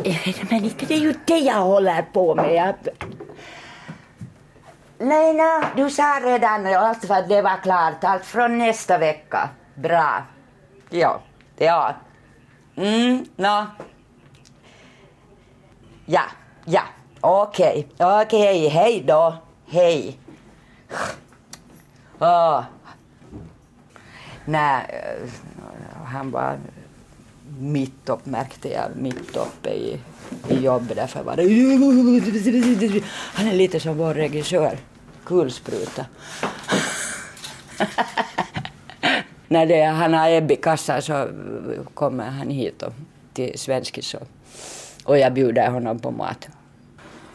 Eh, 0.05 0.37
men 0.51 0.65
inte 0.65 0.87
det 0.87 0.95
är 0.95 0.99
ju 0.99 1.15
det 1.25 1.39
jag 1.39 1.61
håller 1.61 2.03
på 2.03 2.35
med. 2.35 2.55
Jag... 2.55 2.75
Nej, 4.99 5.35
nej, 5.35 5.65
du 5.77 5.91
sa 5.91 6.21
redan 6.23 6.67
allt 6.67 7.05
vad 7.05 7.19
att 7.19 7.29
det 7.29 7.43
var 7.43 7.63
klart. 7.63 8.05
Allt 8.05 8.25
från 8.25 8.59
nästa 8.59 8.99
vecka. 8.99 9.49
Bra. 9.75 10.23
Ja, 10.91 11.21
ja. 11.57 11.95
Mm, 12.77 13.27
nå. 13.37 13.67
Ja, 16.07 16.23
ja. 16.65 16.83
Okej, 17.21 17.87
okej. 17.99 18.69
Hej 18.69 19.05
då. 19.07 19.35
Hej. 19.67 20.19
Oh. 22.19 22.65
Nej, 24.45 24.85
eh, 24.89 25.29
han 26.05 26.31
var 26.31 26.59
mitt 27.59 28.09
upp 28.09 28.27
märkte 28.27 28.69
jag, 28.69 28.97
mitt 28.97 29.37
uppe 29.37 29.71
i, 29.71 30.01
i 30.49 30.55
jobbet. 30.55 30.97
Därför 30.97 31.23
var 31.23 31.37
det... 31.37 31.43
Han 33.35 33.47
är 33.47 33.53
lite 33.53 33.81
som 33.81 33.99
vår 33.99 34.15
regissör, 34.15 34.79
kulspruta. 35.25 36.07
När 39.49 39.67
det, 39.67 39.85
han 39.85 40.15
har 40.15 40.29
ebb 40.29 40.51
i 40.51 40.57
kassan 40.57 41.03
så 41.03 41.29
kommer 41.95 42.31
han 42.31 42.51
hit 42.51 42.83
och, 42.83 42.93
till 43.33 43.59
Svenskis 43.59 44.15
och, 44.15 44.29
och 45.05 45.19
jag 45.19 45.35
bjuder 45.35 45.71
honom 45.71 45.99
på 45.99 46.11
mat. 46.11 46.49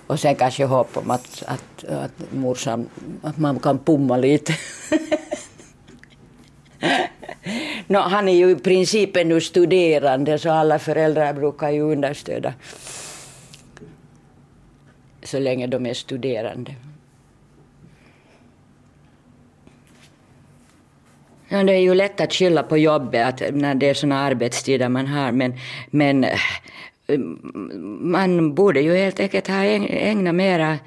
Och 0.07 0.19
sen 0.19 0.35
kanske 0.35 0.65
hopp 0.65 0.97
om 0.97 1.11
att, 1.11 1.43
att, 1.47 1.83
att 1.83 2.33
morsan, 2.33 2.89
att 3.21 3.37
man 3.37 3.59
kan 3.59 3.79
pumma 3.79 4.17
lite. 4.17 4.53
no, 7.87 7.97
han 7.97 8.27
är 8.27 8.33
ju 8.33 8.51
i 8.51 8.55
princip 8.55 9.17
ännu 9.17 9.41
studerande 9.41 10.39
så 10.39 10.49
alla 10.49 10.79
föräldrar 10.79 11.33
brukar 11.33 11.69
ju 11.69 11.81
understöda 11.81 12.53
så 15.23 15.39
länge 15.39 15.67
de 15.67 15.85
är 15.85 15.93
studerande. 15.93 16.75
Ja, 21.47 21.63
det 21.63 21.73
är 21.73 21.79
ju 21.79 21.93
lätt 21.93 22.21
att 22.21 22.33
skylla 22.33 22.63
på 22.63 22.77
jobbet 22.77 23.27
att 23.27 23.55
när 23.55 23.75
det 23.75 23.89
är 23.89 23.93
såna 23.93 24.19
arbetstider 24.19 24.89
man 24.89 25.07
har 25.07 25.31
men, 25.31 25.53
men 25.91 26.25
man 27.99 28.55
borde 28.55 28.81
ju 28.81 28.95
helt 28.95 29.19
enkelt 29.19 29.47
ha 29.47 29.63
ägnat 29.63 30.35
mera 30.35 30.79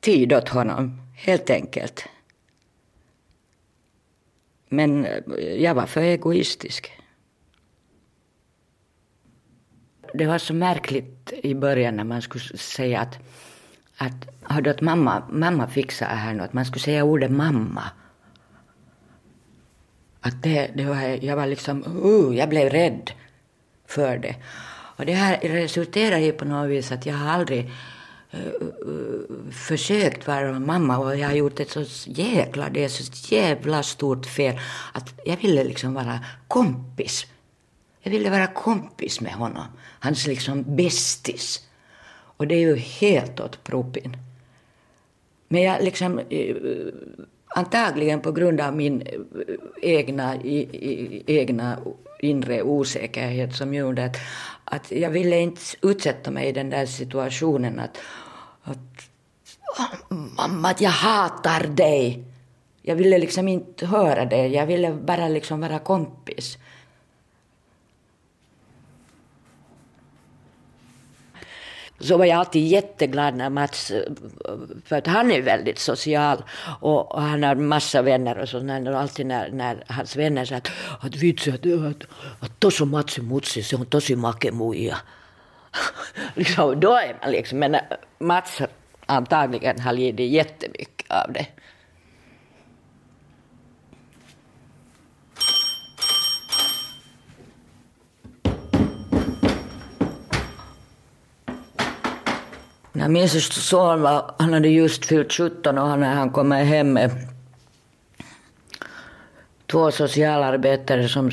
tid 0.00 0.32
åt 0.32 0.48
honom, 0.48 1.00
helt 1.14 1.50
enkelt. 1.50 2.08
Men 4.68 5.04
eh, 5.04 5.22
jag 5.38 5.74
var 5.74 5.86
för 5.86 6.00
egoistisk. 6.00 6.92
Det 10.14 10.26
var 10.26 10.38
så 10.38 10.54
märkligt 10.54 11.32
i 11.42 11.54
början 11.54 11.96
när 11.96 12.04
man 12.04 12.22
skulle 12.22 12.58
säga 12.58 13.00
att, 13.00 13.18
att, 13.96 14.28
hörde 14.42 14.70
att 14.70 14.80
mamma, 14.80 15.22
mamma 15.30 15.68
fixar 15.68 16.06
här 16.06 16.34
nu, 16.34 16.42
att 16.42 16.52
man 16.52 16.64
skulle 16.64 16.82
säga 16.82 17.04
ordet 17.04 17.30
mamma. 17.30 17.82
Att 20.20 20.42
det, 20.42 20.70
det 20.74 20.84
var, 20.84 21.24
jag 21.24 21.36
var 21.36 21.46
liksom, 21.46 21.84
uh, 22.04 22.36
jag 22.36 22.48
blev 22.48 22.70
rädd 22.70 23.10
för 23.86 24.18
det. 24.18 24.36
Och 24.96 25.06
det 25.06 25.12
här 25.12 25.38
resulterar 25.42 26.18
ju 26.18 26.32
på 26.32 26.44
något 26.44 26.70
vis 26.70 26.92
att 26.92 27.06
jag 27.06 27.14
har 27.14 27.30
aldrig 27.30 27.70
eh, 28.30 28.40
försökt 29.52 30.26
vara 30.26 30.58
mamma 30.58 30.98
och 30.98 31.16
jag 31.16 31.28
har 31.28 31.34
gjort 31.34 31.60
ett 31.60 31.70
så 31.70 31.84
jäkla, 32.06 32.68
det 32.70 32.84
är 32.84 32.88
så 32.88 33.34
jävla 33.34 33.82
stort 33.82 34.26
fel 34.26 34.58
att 34.92 35.20
jag 35.24 35.36
ville 35.36 35.64
liksom 35.64 35.94
vara 35.94 36.20
kompis. 36.48 37.26
Jag 38.00 38.10
ville 38.10 38.30
vara 38.30 38.46
kompis 38.46 39.20
med 39.20 39.32
honom, 39.32 39.64
hans 40.00 40.26
liksom 40.26 40.76
bästis. 40.76 41.62
Och 42.36 42.46
det 42.46 42.54
är 42.54 42.60
ju 42.60 42.76
helt 42.76 43.40
åt 43.40 43.64
propin. 43.64 44.16
Men 45.48 45.62
jag 45.62 45.84
liksom, 45.84 46.18
eh, 46.18 46.56
antagligen 47.56 48.20
på 48.20 48.32
grund 48.32 48.60
av 48.60 48.76
min 48.76 49.02
eh, 49.02 49.16
egna, 49.82 50.36
i, 50.36 51.22
egna 51.26 51.78
inre 52.20 52.62
osäkerhet 52.62 53.56
som 53.56 53.74
gjorde 53.74 54.04
att, 54.04 54.16
att 54.64 54.90
jag 54.90 55.10
ville 55.10 55.40
inte 55.40 55.60
utsätta 55.82 56.30
mig 56.30 56.48
i 56.48 56.52
den 56.52 56.70
där 56.70 56.86
situationen 56.86 57.80
att, 57.80 57.98
att 58.62 59.10
mamma, 60.36 60.68
att 60.68 60.80
jag 60.80 60.90
hatar 60.90 61.66
dig. 61.66 62.24
Jag 62.82 62.96
ville 62.96 63.18
liksom 63.18 63.48
inte 63.48 63.86
höra 63.86 64.24
det, 64.24 64.46
jag 64.46 64.66
ville 64.66 64.92
bara 64.92 65.28
liksom 65.28 65.60
vara 65.60 65.78
kompis. 65.78 66.58
Så 72.00 72.16
var 72.16 72.24
jag 72.24 72.38
alltid 72.38 72.66
jätteglad 72.66 73.34
när 73.34 73.50
Mats, 73.50 73.90
eh, 73.90 74.02
för 74.84 74.96
att 74.96 75.06
han 75.06 75.30
är 75.30 75.42
väldigt 75.42 75.78
social 75.78 76.42
och, 76.80 77.14
och 77.14 77.22
han 77.22 77.42
har 77.42 77.54
massa 77.54 78.02
vänner 78.02 78.38
och 78.38 78.48
så, 78.48 78.58
och 78.90 79.00
alltid 79.00 79.26
när, 79.26 79.50
när 79.50 79.84
hans 79.86 80.16
vänner 80.16 80.44
sa 80.44 80.56
att, 80.56 80.70
att 81.00 81.16
vitsi, 81.16 81.50
att, 81.50 81.66
att, 81.66 82.02
att 82.40 82.60
tosi 82.60 82.84
Matsi 82.84 83.22
Mutsi, 83.22 83.62
se 83.62 83.76
on 83.76 83.86
tosi 83.86 84.16
make 84.16 84.52
muija. 84.52 84.96
liksom, 86.34 86.80
då 86.80 86.94
är 86.94 87.16
man 87.22 87.32
liksom, 87.32 87.58
men 87.58 87.74
eh, 87.74 87.80
Mats 88.18 88.62
antagligen 89.06 89.80
har 89.80 89.92
lidit 89.92 90.32
jättemycket 90.32 91.10
av 91.10 91.32
det. 91.32 91.46
När 103.06 103.12
min 103.12 103.28
son 103.28 104.02
var, 104.02 104.34
han 104.38 104.52
hade 104.52 104.68
just 104.68 105.06
fyllt 105.06 105.32
17 105.32 105.78
och 105.78 105.98
när 105.98 106.14
han 106.14 106.30
kommer 106.30 106.64
hem 106.64 106.92
med 106.92 107.10
två 109.66 109.90
socialarbetare 109.90 111.08
som 111.08 111.30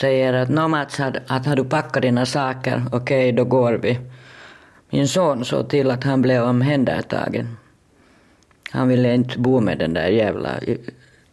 säger 0.00 0.32
att 0.32 0.48
no 0.48 0.68
Mats, 0.68 1.00
att 1.26 1.46
har 1.46 1.56
du 1.56 1.64
packat 1.64 2.02
dina 2.02 2.26
saker, 2.26 2.82
okej 2.92 3.30
okay, 3.30 3.32
då 3.32 3.44
går 3.44 3.72
vi. 3.72 3.98
Min 4.90 5.08
son 5.08 5.44
såg 5.44 5.68
till 5.68 5.90
att 5.90 6.04
han 6.04 6.22
blev 6.22 6.42
omhändertagen. 6.42 7.56
Han 8.70 8.88
ville 8.88 9.14
inte 9.14 9.38
bo 9.38 9.60
med 9.60 9.78
den 9.78 9.94
där 9.94 10.08
jävla 10.08 10.58
eh, 10.58 10.78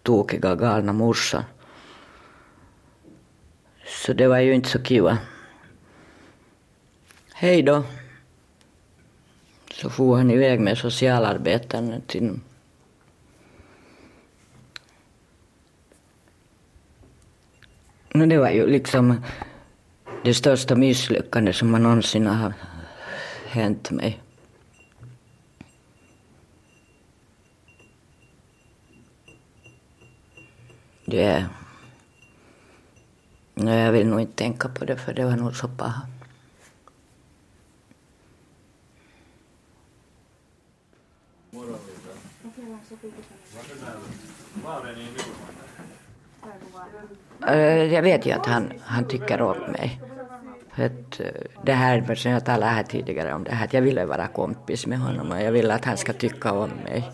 tokiga 0.04 0.56
galna 0.56 0.94
morsan. 0.94 1.44
Så 3.88 4.14
det 4.14 4.28
var 4.28 4.40
ju 4.40 4.54
inte 4.54 4.70
så 4.70 4.84
kiva. 4.84 5.18
Hej 7.34 7.62
då. 7.62 7.84
Så 9.74 9.90
for 9.90 10.18
han 10.18 10.32
iväg 10.32 10.60
med 10.60 10.78
socialarbetaren 10.78 12.02
till 12.08 12.40
No, 18.16 18.26
det 18.26 18.38
var 18.38 18.50
ju 18.50 18.68
liksom 18.68 19.22
det 20.24 20.34
största 20.34 20.76
misslyckande 20.76 21.54
som 21.54 21.72
man 21.72 21.84
någonsin 21.84 22.28
har 22.28 22.54
hänt 23.48 23.92
mig. 23.92 24.22
Det... 31.06 31.46
Nej, 33.54 33.80
jag 33.80 33.92
vill 33.92 34.08
nog 34.08 34.22
inte 34.22 34.36
tänka 34.36 34.70
på 34.70 34.86
det, 34.86 34.98
för 34.98 35.14
det 35.14 35.26
var 35.26 35.36
nog 35.36 35.56
så 35.56 35.68
paha. 35.68 36.02
Eh, 47.48 47.94
jag 47.94 48.02
vet 48.02 48.26
ju 48.26 48.32
att 48.32 48.46
han, 48.46 48.74
han 48.82 49.08
tycker 49.08 49.42
om 49.42 49.58
mig. 49.72 50.02
För 50.76 50.86
att 50.86 51.20
eh, 51.20 51.28
det 51.64 51.74
här 51.74 52.16
som 52.16 52.32
jag 52.32 52.46
talade 52.46 52.72
här 52.72 52.84
tidigare 52.84 53.34
om, 53.34 53.44
det 53.44 53.52
här 53.52 53.66
att 53.66 53.74
jag 53.74 53.82
ville 53.82 54.06
vara 54.06 54.28
kompis 54.28 54.88
med 54.88 55.00
honom 55.00 55.32
och 55.32 55.42
jag 55.42 55.52
ville 55.52 55.74
att 55.74 55.86
han 55.86 55.98
ska 55.98 56.14
tycka 56.14 56.52
om 56.52 56.70
mig. 56.84 57.12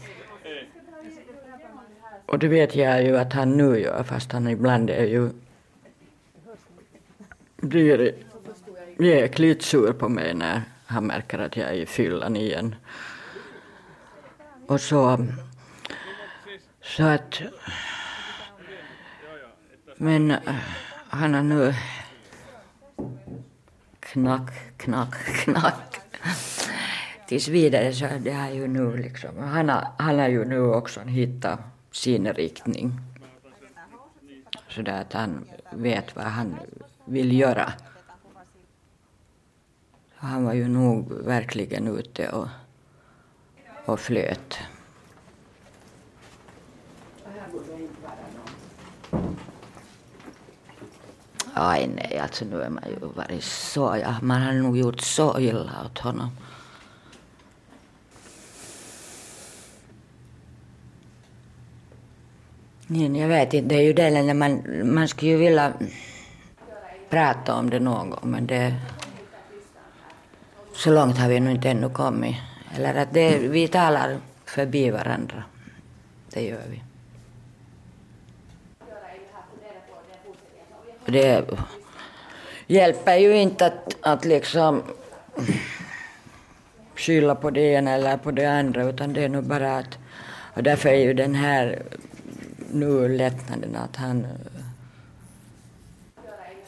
Och 2.25 2.39
det 2.39 2.47
vet 2.47 2.75
jag 2.75 3.03
ju 3.03 3.17
att 3.17 3.33
han 3.33 3.57
nu 3.57 3.79
gör, 3.79 4.03
fast 4.03 4.31
han 4.31 4.47
ibland 4.47 4.89
är 4.89 5.05
ju 5.05 5.29
blir 7.61 8.13
jäkligt 8.99 9.61
sur 9.61 9.93
på 9.93 10.09
mig 10.09 10.33
när 10.33 10.61
han 10.85 11.07
märker 11.07 11.39
att 11.39 11.57
jag 11.57 11.69
är 11.69 11.73
i 11.73 11.85
fyllan 11.85 12.35
igen. 12.35 12.75
Och 14.67 14.81
så, 14.81 15.27
så 16.81 17.03
att, 17.03 17.41
men 20.01 20.31
eh, 20.31 20.55
han 21.09 21.33
har 21.33 21.43
nu 21.43 21.73
knack, 23.99 24.77
knack, 24.77 25.15
knack. 25.43 25.99
Tills 27.27 27.47
vidare 27.47 27.93
så 27.93 28.07
det 28.19 28.31
har 28.33 28.49
ju 28.49 28.67
nu 28.67 28.97
liksom, 28.97 29.37
han 29.37 29.69
har, 29.69 29.87
han 29.97 30.19
har 30.19 30.27
ju 30.27 30.45
nu 30.45 30.61
också 30.61 31.01
hittat 31.01 31.59
sin 31.91 32.33
riktning. 32.33 32.99
Så 34.69 34.81
där 34.81 35.01
att 35.01 35.13
han 35.13 35.45
vet 35.71 36.15
vad 36.15 36.25
han 36.25 36.55
vill 37.05 37.39
göra. 37.39 37.73
Han 40.15 40.43
var 40.43 40.53
ju 40.53 40.67
nog 40.67 41.11
verkligen 41.11 41.87
ute 41.87 42.29
och, 42.29 42.47
och 43.85 43.99
flöt. 43.99 44.59
Aj 51.53 51.87
nej, 51.87 52.19
alltså 52.19 52.45
nu 52.45 52.61
är 52.61 52.69
man 52.69 52.83
ju 52.89 53.07
varit 53.15 53.43
så, 53.43 53.97
ja, 54.03 54.15
man 54.21 54.41
har 54.41 54.53
nog 54.53 54.77
gjort 54.77 55.01
så 55.01 55.39
illa 55.39 55.71
åt 55.85 55.99
honom. 55.99 56.29
Nej, 62.87 63.21
jag 63.21 63.27
vet 63.27 63.53
inte, 63.53 63.75
det 63.75 63.81
är 63.81 63.83
ju 63.83 63.93
det 63.93 64.09
när 64.09 64.33
man, 64.33 64.61
man 64.93 65.07
skulle 65.07 65.31
ju 65.31 65.37
vilja 65.37 65.73
prata 67.09 67.55
om 67.55 67.69
det 67.69 67.79
någon 67.79 68.09
gång 68.09 68.31
men 68.31 68.47
det, 68.47 68.75
så 70.73 70.93
långt 70.93 71.17
har 71.17 71.29
vi 71.29 71.39
nog 71.39 71.51
inte 71.53 71.69
ännu 71.69 71.89
kommit. 71.89 72.35
Eller 72.75 72.95
att 72.95 73.13
det, 73.13 73.37
vi 73.37 73.67
talar 73.67 74.17
förbi 74.45 74.89
varandra, 74.89 75.43
det 76.33 76.41
gör 76.41 76.63
vi. 76.69 76.88
Det 81.09 81.45
hjälper 82.67 83.15
ju 83.15 83.35
inte 83.35 83.65
att, 83.65 83.95
att 84.01 84.25
liksom 84.25 84.83
skylla 86.95 87.35
på 87.35 87.49
det 87.49 87.61
ena 87.61 87.91
eller 87.91 88.17
på 88.17 88.31
det 88.31 88.45
andra 88.45 88.83
utan 88.83 89.13
det 89.13 89.23
är 89.23 89.29
nog 89.29 89.43
bara 89.43 89.77
att, 89.77 89.97
och 90.53 90.63
därför 90.63 90.89
är 90.89 91.03
ju 91.03 91.13
den 91.13 91.35
här 91.35 91.83
nu 92.71 93.07
lättnaden 93.07 93.75
att 93.75 93.95
han 93.95 94.27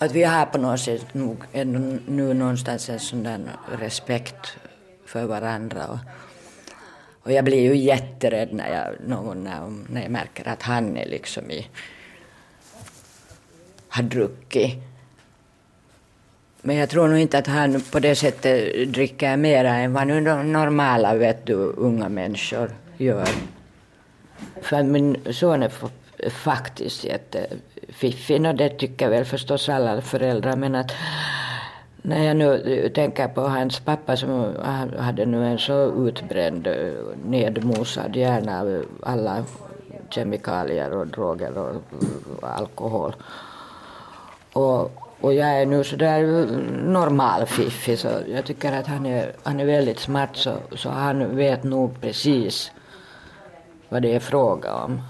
att 0.01 0.11
vi 0.11 0.23
har 0.23 0.45
på 0.45 0.57
något 0.57 0.79
sätt 0.79 1.13
nog 1.13 1.37
ändå 1.53 1.79
nu 2.07 2.33
någonstans 2.33 2.89
en 2.89 2.99
sån 2.99 3.23
där 3.23 3.39
respekt 3.79 4.57
för 5.05 5.25
varandra. 5.25 5.87
Och, 5.87 5.99
och 7.23 7.31
jag 7.31 7.45
blir 7.45 7.61
ju 7.61 7.75
jätterädd 7.75 8.53
när 8.53 8.69
jag, 8.73 9.09
någon, 9.09 9.43
när, 9.43 9.73
när 9.89 10.01
jag 10.01 10.11
märker 10.11 10.47
att 10.47 10.61
han 10.61 10.97
är 10.97 11.05
liksom 11.05 11.51
i 11.51 11.67
har 13.91 14.03
druckit. 14.03 14.77
Men 16.61 16.75
jag 16.75 16.89
tror 16.89 17.07
nog 17.07 17.17
inte 17.17 17.37
att 17.37 17.47
han 17.47 17.81
på 17.91 17.99
det 17.99 18.15
sättet 18.15 18.93
dricker 18.93 19.37
mer 19.37 19.65
än 19.65 19.93
vad 19.93 20.07
nu 20.07 20.21
de 20.21 20.51
normala 20.51 21.15
vet 21.15 21.45
du, 21.45 21.55
unga 21.55 22.09
människor 22.09 22.71
gör. 22.97 23.27
För 24.61 24.83
min 24.83 25.17
son 25.31 25.63
är 25.63 25.71
faktiskt 26.29 27.03
jättefiffig 27.03 28.45
och 28.45 28.55
det 28.55 28.69
tycker 28.69 29.09
väl 29.09 29.25
förstås 29.25 29.69
alla 29.69 30.01
föräldrar 30.01 30.55
men 30.55 30.75
att 30.75 30.91
när 32.01 32.23
jag 32.23 32.37
nu 32.37 32.89
tänker 32.95 33.27
på 33.27 33.41
hans 33.41 33.79
pappa 33.79 34.17
som 34.17 34.55
hade 34.97 35.25
nu 35.25 35.45
en 35.45 35.59
så 35.59 36.07
utbränd 36.07 36.67
nedmosad 37.25 38.15
hjärna 38.15 38.61
av 38.61 38.85
alla 39.03 39.43
kemikalier 40.09 40.91
och 40.93 41.07
droger 41.07 41.57
och 41.57 41.81
alkohol. 42.41 43.13
Och, 44.53 44.91
och 45.21 45.33
jag 45.33 45.61
är 45.61 45.65
nu 45.65 45.83
sådär 45.83 46.45
normal 46.85 47.45
fiffig 47.45 47.99
så 47.99 48.07
jag 48.27 48.45
tycker 48.45 48.71
att 48.71 48.87
han 48.87 49.05
är, 49.05 49.33
han 49.43 49.59
är 49.59 49.65
väldigt 49.65 49.99
smart 49.99 50.29
så, 50.33 50.53
så 50.75 50.89
han 50.89 51.35
vet 51.35 51.63
nog 51.63 52.01
precis 52.01 52.71
vad 53.89 54.01
det 54.01 54.15
är 54.15 54.19
fråga 54.19 54.73
om. 54.73 55.01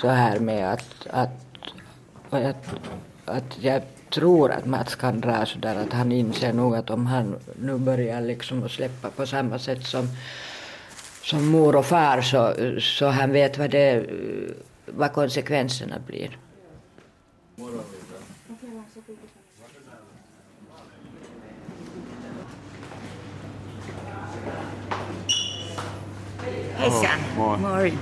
Så 0.00 0.08
här 0.08 0.38
med 0.38 0.72
att, 0.72 1.06
att, 1.10 1.30
att, 2.30 2.74
att 3.24 3.58
jag 3.60 3.82
tror 4.10 4.52
att 4.52 4.66
Mats 4.66 4.94
kan 4.94 5.20
dra 5.20 5.46
sådär 5.46 5.76
att 5.76 5.92
han 5.92 6.12
inser 6.12 6.52
nog 6.52 6.76
att 6.76 6.90
om 6.90 7.06
han 7.06 7.36
nu 7.60 7.78
börjar 7.78 8.20
liksom 8.20 8.64
att 8.64 8.70
släppa 8.70 9.10
på 9.10 9.26
samma 9.26 9.58
sätt 9.58 9.86
som, 9.86 10.08
som 11.22 11.46
mor 11.46 11.76
och 11.76 11.86
far 11.86 12.20
så, 12.20 12.54
så 12.80 13.06
han 13.06 13.32
vet 13.32 13.58
vad, 13.58 13.70
det, 13.70 14.06
vad 14.86 15.12
konsekvenserna 15.12 15.96
blir. 16.06 16.38
Hejsan. 26.76 27.18
Moi. 27.36 27.58
Moi. 27.58 27.92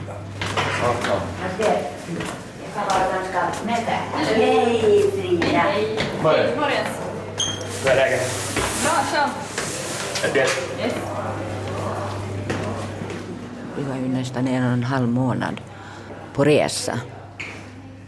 Hej 3.67 5.11
Frida! 5.11 5.65
Morjens. 6.23 6.89
Hur 7.85 7.91
är 7.91 7.97
läget? 7.97 8.21
Bra, 8.83 8.93
själv. 9.13 9.31
Är 10.25 10.35
det? 10.35 10.41
Yes. 10.41 10.95
Vi 13.77 13.83
var 13.83 13.97
ju 13.97 14.09
nästan 14.09 14.49
en 14.49 14.67
och 14.67 14.73
en 14.73 14.85
halv 14.85 15.09
månad 15.09 15.61
på 16.35 16.45
resa. 16.45 17.01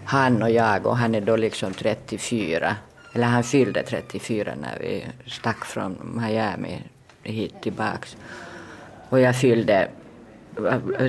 Han 0.05 0.43
och 0.43 0.51
jag 0.51 0.87
och 0.87 0.97
han 0.97 1.15
är 1.15 1.21
då 1.21 1.37
liksom 1.37 1.73
34. 1.75 2.77
Eller 3.13 3.27
han 3.27 3.45
fyllde 3.45 3.83
34 3.83 4.55
när 4.61 4.79
vi 4.81 5.07
stack 5.27 5.65
från 5.65 6.21
Miami 6.23 6.83
hit 7.23 7.55
tillbaks. 7.63 8.17
Och 9.09 9.21
jag 9.21 9.37
fyllde 9.37 9.89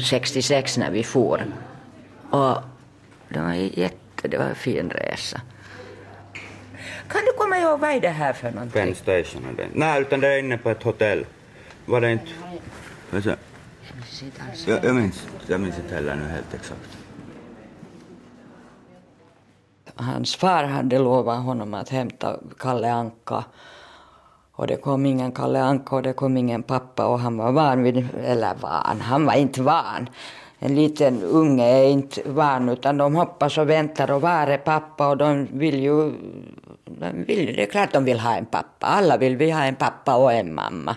66 0.09 0.77
när 0.77 0.91
vi 0.91 1.03
for. 1.03 1.45
Och 2.29 2.57
det 3.29 3.39
var 3.39 3.53
jätte, 3.53 4.27
det 4.27 4.37
var 4.37 4.45
en 4.45 4.55
fin 4.55 4.89
resa. 4.89 5.41
Kan 7.07 7.21
du 7.25 7.31
komma 7.37 7.57
ihåg 7.57 7.79
vad 7.79 7.89
är 7.89 8.01
det 8.01 8.09
här 8.09 8.33
för 8.33 8.51
någonting? 8.51 8.81
Penn 8.81 8.95
Station 8.95 9.45
är 9.45 9.53
det. 9.57 9.67
Nej, 9.73 10.01
utan 10.01 10.19
det 10.19 10.27
är 10.27 10.39
inne 10.39 10.57
på 10.57 10.69
ett 10.69 10.83
hotell. 10.83 11.25
Var 11.85 12.01
det 12.01 12.11
inte... 12.11 12.31
Jag, 14.67 14.85
jag 14.85 14.95
minns 14.95 15.27
jag 15.47 15.61
minns 15.61 15.77
inte 15.77 15.95
heller 15.95 16.15
nu 16.15 16.23
helt 16.23 16.53
exakt. 16.53 17.04
Hans 19.95 20.35
far 20.35 20.63
hade 20.63 20.99
lovat 20.99 21.43
honom 21.43 21.73
att 21.73 21.89
hämta 21.89 22.39
Kalle 22.59 22.91
Anka. 22.91 23.43
Och 24.51 24.67
det 24.67 24.75
kom 24.75 25.05
ingen 25.05 25.31
Kalle 25.31 25.61
Anka 25.63 25.95
och 25.95 26.01
det 26.01 26.13
kom 26.13 26.37
ingen 26.37 26.63
pappa 26.63 27.05
och 27.05 27.19
han 27.19 27.37
var 27.37 27.51
van 27.51 27.83
vid, 27.83 28.07
eller 28.23 28.55
van, 28.61 29.01
han 29.01 29.25
var 29.25 29.33
inte 29.33 29.61
van. 29.61 30.09
En 30.59 30.75
liten 30.75 31.23
unge 31.23 31.63
är 31.63 31.89
inte 31.89 32.21
van 32.25 32.69
utan 32.69 32.97
de 32.97 33.15
hoppas 33.15 33.57
och 33.57 33.69
väntar 33.69 34.11
och 34.11 34.21
var 34.21 34.47
är 34.47 34.57
pappa 34.57 35.07
och 35.07 35.17
de 35.17 35.47
vill 35.51 35.83
ju, 35.83 36.11
de 36.85 37.23
vill, 37.27 37.55
det 37.55 37.63
är 37.63 37.69
klart 37.69 37.93
de 37.93 38.05
vill 38.05 38.19
ha 38.19 38.35
en 38.35 38.45
pappa. 38.45 38.87
Alla 38.87 39.17
vill 39.17 39.37
vi 39.37 39.51
ha 39.51 39.63
en 39.63 39.75
pappa 39.75 40.15
och 40.15 40.33
en 40.33 40.55
mamma. 40.55 40.95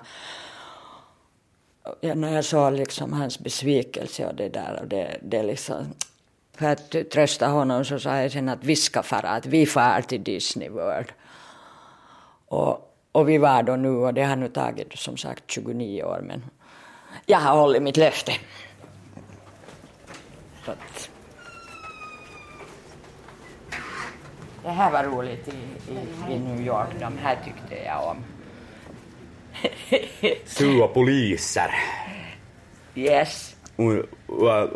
Ja, 2.01 2.15
när 2.15 2.35
jag 2.35 2.45
såg 2.45 2.73
liksom 2.73 3.13
hans 3.13 3.39
besvikelse 3.39 4.27
och 4.27 4.35
det 4.35 4.49
där 4.49 4.79
och 4.83 4.89
det, 4.89 5.19
det 5.23 5.43
liksom 5.43 5.77
för 6.59 6.67
att 6.67 7.11
trösta 7.11 7.47
honom 7.47 7.85
så 7.85 7.99
sa 7.99 8.17
jag 8.17 8.33
sen 8.33 8.49
att 8.49 8.65
vi 8.65 8.77
ska 8.77 9.03
fara, 9.03 9.29
att 9.29 9.47
vi 9.47 9.67
far 9.67 10.01
till 10.01 10.25
Disney 10.25 10.69
World. 10.69 11.13
Och, 12.49 12.95
och 13.13 13.29
vi 13.29 13.39
var 13.39 13.63
då 13.63 13.77
nu 13.77 13.89
och 13.89 14.15
det 14.15 14.25
har 14.25 14.37
nu 14.37 14.49
tagit 14.49 14.99
som 14.99 15.17
sagt 15.17 15.45
29 15.47 16.03
år 16.03 16.21
men 16.23 16.45
jag 17.27 17.39
har 17.39 17.57
hållit 17.61 17.83
mitt 17.83 17.97
löfte. 17.97 18.33
Så 20.65 20.71
att, 20.71 21.11
Det 24.63 24.71
här 24.71 24.91
var 24.91 25.05
roligt 25.05 25.49
i, 25.49 25.93
i, 25.93 26.35
i 26.35 26.39
New 26.39 26.67
York. 26.67 26.89
De 27.01 27.19
här 27.19 27.39
tyckte 27.45 27.85
jag 27.85 28.09
om. 28.09 28.25
Sua 30.45 30.89
poliser. 30.89 31.71
Yes. 32.95 33.57
Hon 33.77 34.07
var 34.27 34.71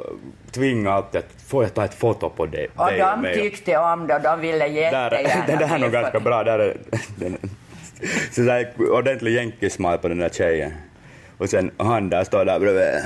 tvingade 0.52 0.96
alltid 0.96 1.18
att 1.18 1.42
får 1.46 1.64
jag 1.64 1.74
ta 1.74 1.84
ett 1.84 1.94
foto 1.94 2.30
på 2.30 2.46
dig? 2.46 2.68
Och 2.76 2.86
dig 2.86 2.98
de 2.98 3.20
mig?" 3.20 3.34
tyckte 3.34 3.76
om 3.76 4.06
det 4.06 4.14
och 4.14 4.22
de 4.22 4.40
ville 4.40 4.66
Där, 4.68 5.10
jättegärna 5.18 5.46
det 5.46 5.56
där 5.56 5.74
är 5.74 5.78
nog 5.78 5.92
ganska 5.92 6.20
bra. 6.20 6.44
Där 6.44 6.58
är, 6.58 6.76
den, 7.16 7.38
så 8.30 8.40
där 8.40 8.72
ordentlig 8.78 9.34
jänkismal 9.34 9.98
på 9.98 10.08
den 10.08 10.18
där 10.18 10.28
tjejen. 10.28 10.72
Och 11.38 11.50
sen 11.50 11.70
han 11.76 12.08
där 12.08 12.24
står 12.24 12.44
där 12.44 12.58
bredvid. 12.58 13.02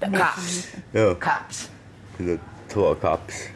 Cops. 1.20 1.70
så 2.18 2.38
två 2.68 2.94
kaps. 2.94 3.48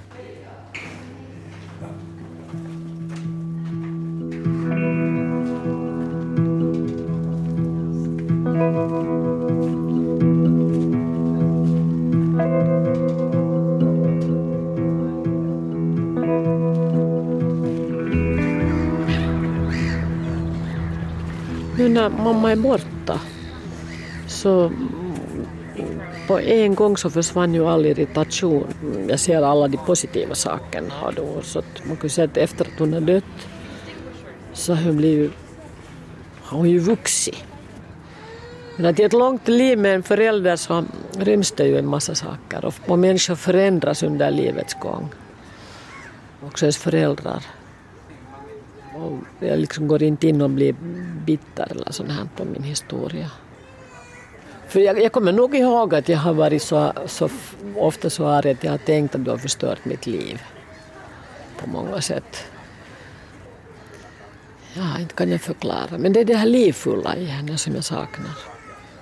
Nu 21.82 21.88
när 21.88 22.08
mamma 22.08 22.52
är 22.52 22.56
borta 22.56 23.20
så 24.26 24.72
på 26.26 26.40
en 26.40 26.74
gång 26.74 26.96
så 26.96 27.10
försvann 27.10 27.54
ju 27.54 27.66
all 27.66 27.86
irritation. 27.86 28.66
Jag 29.08 29.20
ser 29.20 29.42
alla 29.42 29.68
de 29.68 29.76
positiva 29.76 30.34
sakerna 30.34 31.10
då, 31.16 31.42
så 31.42 31.58
att 31.58 31.86
man 31.86 31.96
kan 31.96 32.10
säga 32.10 32.24
att 32.24 32.36
efter 32.36 32.64
att 32.64 32.78
hon 32.78 32.92
har 32.92 33.00
dött 33.00 33.48
så 34.52 34.74
har 34.74 34.82
hon 34.82 34.96
blivit, 34.96 35.32
har 36.42 36.58
hon 36.58 36.70
ju 36.70 36.78
vuxit. 36.78 37.44
Men 38.76 38.86
att 38.86 39.00
i 39.00 39.02
ett 39.02 39.12
långt 39.12 39.48
liv 39.48 39.78
med 39.78 39.94
en 39.94 40.02
förälder 40.02 40.56
så 40.56 40.84
ryms 41.18 41.50
det 41.52 41.66
ju 41.66 41.78
en 41.78 41.88
massa 41.88 42.14
saker 42.14 42.72
och 42.86 42.98
människor 42.98 43.34
förändras 43.34 44.02
under 44.02 44.30
livets 44.30 44.74
gång. 44.74 45.08
Också 46.46 46.64
ens 46.64 46.78
föräldrar. 46.78 47.42
Och 49.02 49.46
jag 49.46 49.58
liksom 49.58 49.88
går 49.88 50.02
inte 50.02 50.28
in 50.28 50.42
och 50.42 50.50
blir 50.50 50.74
bitter 51.26 51.70
eller 51.70 51.92
sånt 51.92 52.10
här 52.10 52.28
på 52.36 52.44
min 52.44 52.62
historia. 52.62 53.30
För 54.68 54.80
jag, 54.80 55.02
jag 55.02 55.12
kommer 55.12 55.32
nog 55.32 55.54
ihåg 55.54 55.94
att 55.94 56.08
jag 56.08 56.18
har 56.18 56.34
varit 56.34 56.62
så, 56.62 56.92
så 57.06 57.28
ofta 57.76 58.10
så 58.10 58.26
arg 58.26 58.50
att 58.50 58.64
jag 58.64 58.70
har 58.70 58.78
tänkt 58.78 59.14
att 59.14 59.24
du 59.24 59.30
har 59.30 59.38
förstört 59.38 59.84
mitt 59.84 60.06
liv. 60.06 60.42
På 61.56 61.68
många 61.68 62.00
sätt. 62.00 62.44
Ja, 64.74 65.00
inte 65.00 65.14
kan 65.14 65.30
jag 65.30 65.40
förklara. 65.40 65.98
Men 65.98 66.12
det 66.12 66.20
är 66.20 66.24
det 66.24 66.34
här 66.34 66.46
livfulla 66.46 67.16
i 67.16 67.24
henne 67.24 67.58
som 67.58 67.74
jag 67.74 67.84
saknar. 67.84 68.34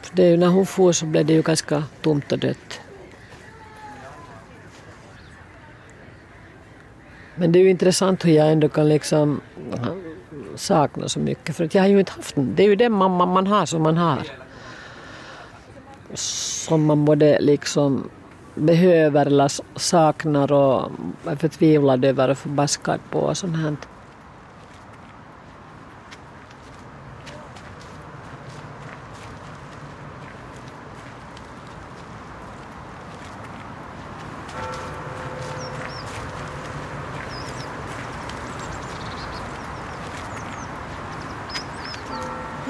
För 0.02 0.16
det 0.16 0.24
är 0.24 0.30
ju 0.30 0.36
när 0.36 0.48
hon 0.48 0.66
for 0.66 0.92
så 0.92 1.06
blev 1.06 1.26
det 1.26 1.32
ju 1.32 1.42
ganska 1.42 1.84
tomt 2.02 2.32
och 2.32 2.38
dött. 2.38 2.80
Men 7.40 7.52
det 7.52 7.58
är 7.58 7.62
ju 7.62 7.70
intressant 7.70 8.24
hur 8.24 8.32
jag 8.32 8.52
ändå 8.52 8.68
kan 8.68 8.88
liksom 8.88 9.40
sakna 10.54 11.08
så 11.08 11.20
mycket. 11.20 11.56
För 11.56 11.64
att 11.64 11.74
jag 11.74 11.82
har 11.82 11.88
ju 11.88 11.98
inte 11.98 12.12
haft 12.12 12.34
den. 12.34 12.54
Det 12.54 12.62
är 12.62 12.68
ju 12.68 12.76
den 12.76 12.92
mamma 12.92 13.26
man 13.26 13.46
har 13.46 13.66
som 13.66 13.82
man 13.82 13.96
har. 13.96 14.18
Som 16.14 16.86
man 16.86 17.04
både 17.04 17.40
liksom 17.40 18.10
behöver 18.54 19.26
eller 19.26 19.78
saknar 19.78 20.52
och 20.52 20.90
är 21.26 21.36
förtvivlad 21.36 22.04
över 22.04 22.28
och 22.28 22.38
förbaskad 22.38 23.00
på 23.10 23.18
och 23.18 23.36
sånt 23.36 23.56
här. 23.56 23.76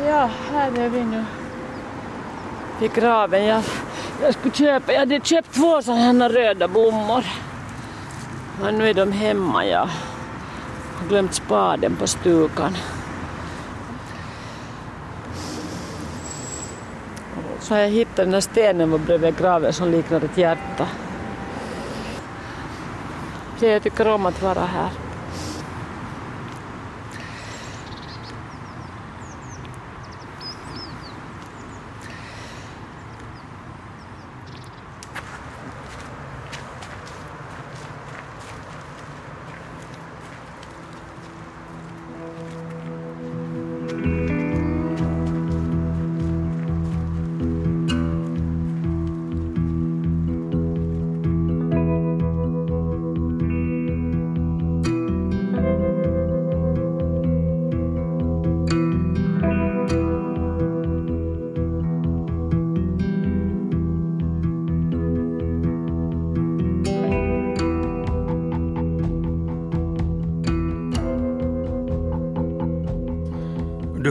Ja, 0.07 0.31
här 0.53 0.79
är 0.79 0.89
vi 0.89 1.05
nu 1.05 1.25
i 2.83 2.89
graven. 2.89 3.45
Jag, 3.45 3.63
jag 4.23 4.35
skulle 4.35 4.55
köpa, 4.55 4.93
jag 4.93 4.99
hade 4.99 5.21
köpt 5.21 5.55
två 5.55 5.83
sådana 5.83 6.29
röda 6.29 6.69
blommor. 6.69 7.25
Men 8.63 8.79
nu 8.79 8.89
är 8.89 8.95
de 8.95 9.13
hemma. 9.13 9.67
Jag 9.67 9.89
har 10.99 11.09
glömt 11.09 11.35
spaden 11.35 11.97
på 11.97 12.07
stugan. 12.07 12.77
Så 17.61 17.75
har 17.75 17.81
jag 17.81 17.89
hittat 17.89 18.17
den 18.17 18.35
här 18.35 18.41
stenen 18.41 19.05
bredvid 19.05 19.39
graven 19.39 19.73
som 19.73 19.91
liknar 19.91 20.25
ett 20.25 20.39
hjärta. 20.39 20.89
Så 23.59 23.67
jag 23.67 23.83
tycker 23.83 24.09
om 24.09 24.27
att 24.27 24.43
vara 24.43 24.61
här. 24.61 25.10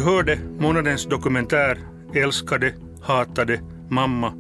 Hörde 0.10 0.39
månadens 0.60 1.05
dokumentär 1.05 1.78
Älskade, 2.14 2.74
hatade, 3.01 3.60
mamma 3.89 4.34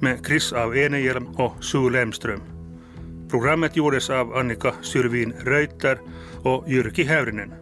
med 0.00 0.26
Chris 0.26 0.52
av 0.52 0.76
Enehjelm 0.76 1.26
och 1.26 1.64
Sue 1.64 1.90
Lemström. 1.90 2.40
Programmet 3.30 3.76
gjordes 3.76 4.10
av 4.10 4.34
Annika 4.34 4.74
Syrvin 4.82 5.32
Reuter 5.38 5.98
och 6.42 6.64
Jyrki 6.68 7.04
Häyrinen. 7.04 7.52